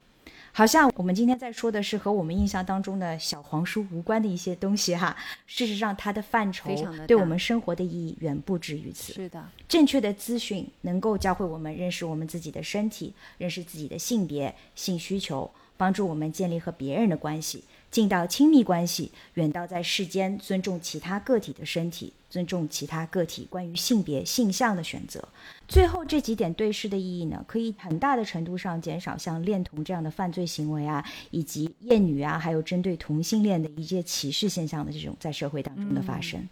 [0.53, 5.15] 好像我们今天在说的是和我们印象当中的小黄书无关的一些东西哈，
[5.47, 6.69] 事实上它的范畴
[7.07, 9.13] 对我们生活的意义远不止于此。
[9.13, 25.27] 是的，正确的资讯能够教会我们认识我们自己的身体，认识自己的性别、性需求，帮助我们建立和别人的关系，近到亲密关系，远到在世间尊重其他个体的身体，尊重其他个体关于性别、性向的选择。
[25.67, 36.47] 最后这几点对视的意义呢，可以很大的程度上减少像恋童这样的犯罪行为啊，以及厌女啊，还有针对同性恋的一些歧视现象的这种在社会当中的发生。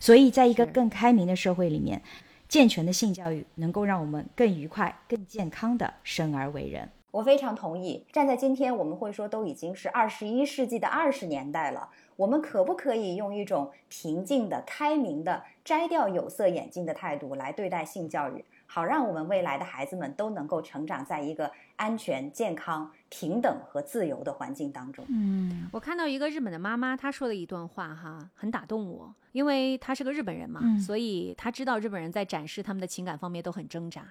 [0.00, 2.00] 所以，在一个更开明的社会里面，
[2.48, 6.88] 健全的性教育能够让我们更愉快、更健康的生而为人。
[7.10, 8.04] 我非常同意。
[8.12, 25.04] 站在今天，我们会说都已经是二十一世纪的二十年代了，我们可不可以用一种平静的、开明的、摘掉有色眼镜的态度来对待性教育，好让我们未来的孩子们都能够成长在一个安全、健康、平等和自由的环境当中？
[25.08, 34.02] 嗯我看到一个日本的妈妈，她说的一段话哈，很打动我，因为她是个日本人嘛，嗯所以她知道日本人在展示他们的情感方面都很挣扎。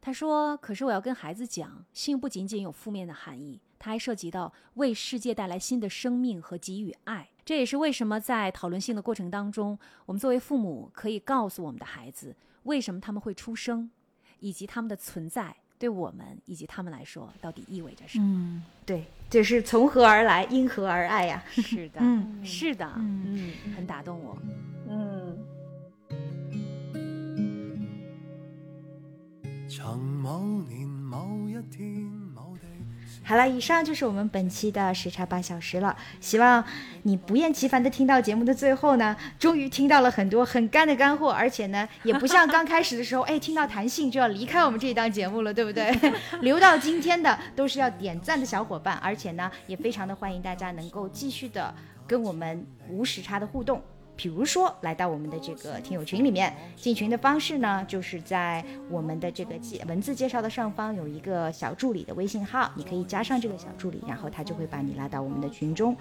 [0.00, 7.28] 她说：“可是我要跟孩子讲，性不仅仅有负面的含义，它还涉及到为世界带来新的生命和给予爱。
[7.44, 13.90] 这也是为什么在讨论性的过程当中，我们作为父母可以告诉我们的孩子，为什么他们会出生，
[14.38, 18.24] 以及他们的存在对我们以及他们来说到底意味着什么。
[18.24, 24.38] 嗯，对，这是从何而来，因何而爱呀、是的，嗯是的，嗯嗯，很打动我。
[24.88, 25.36] 嗯。
[33.22, 35.94] 好了，以上就是我们本期的时差八小时了。
[36.20, 36.64] 希望
[37.04, 45.96] 你不厌其烦的听到节目的最后呢，终于听到了很多很干的干货，而且呢，也不像刚开始的时候，哎，听到弹性就要离开我们这一档节目了，对不对？
[46.42, 51.72] 留到今天的都是要点赞的小伙伴，而且呢，也非常的欢迎大家能够继续的
[52.08, 53.80] 跟我们无时差的互动。
[54.20, 65.96] 比如说，来到我们的这个听友群里面，进群的方式呢，就是在我们的这个介文字介绍的上方有一个小助理的微信号，你可以加上这个小助理，然后他就会把你拉到我们的群中。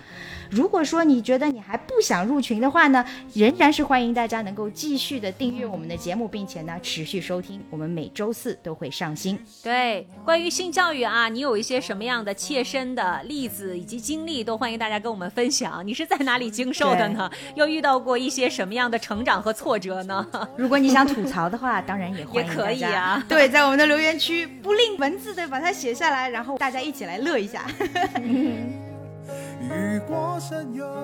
[0.52, 9.40] 如果说你觉得你还不想入群的话呢，仍然是欢迎大家能够继续的订阅我们的节目，并且呢持续收听，我们每周四都会上新。
[9.64, 15.88] 对，关于性教育啊，你有一些什么样的切身的例子以及经历，都欢迎大家跟我们分享。
[15.88, 17.32] 你是在哪里经受的呢？
[17.56, 20.28] 又遇到过一些什么样的成长和挫折呢？
[20.58, 27.66] 如果你想吐槽的话，当然也 也可以啊对，在我们的留言区不吝文字的把它写下来，然后大家一起来乐一下。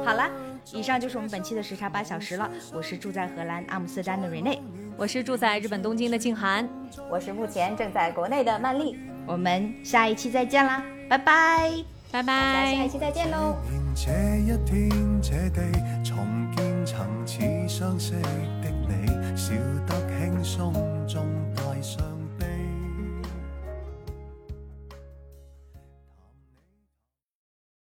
[0.04, 0.30] 好了，
[0.74, 2.50] 以上就是我们本期的时差八小时了。
[2.74, 4.60] 我是住在荷兰阿姆斯特丹的 Rene，
[4.98, 6.68] 我是住在日本东京的静涵，
[7.12, 11.72] 我是目前正在国内的曼丽，我们下一期再见啦，拜拜。
[12.12, 12.90] 拜大家下一。
[12.90, 13.56] 期再见喽。
[17.96, 18.12] 相识
[18.62, 19.54] 的你，笑
[19.88, 20.85] 得轻松。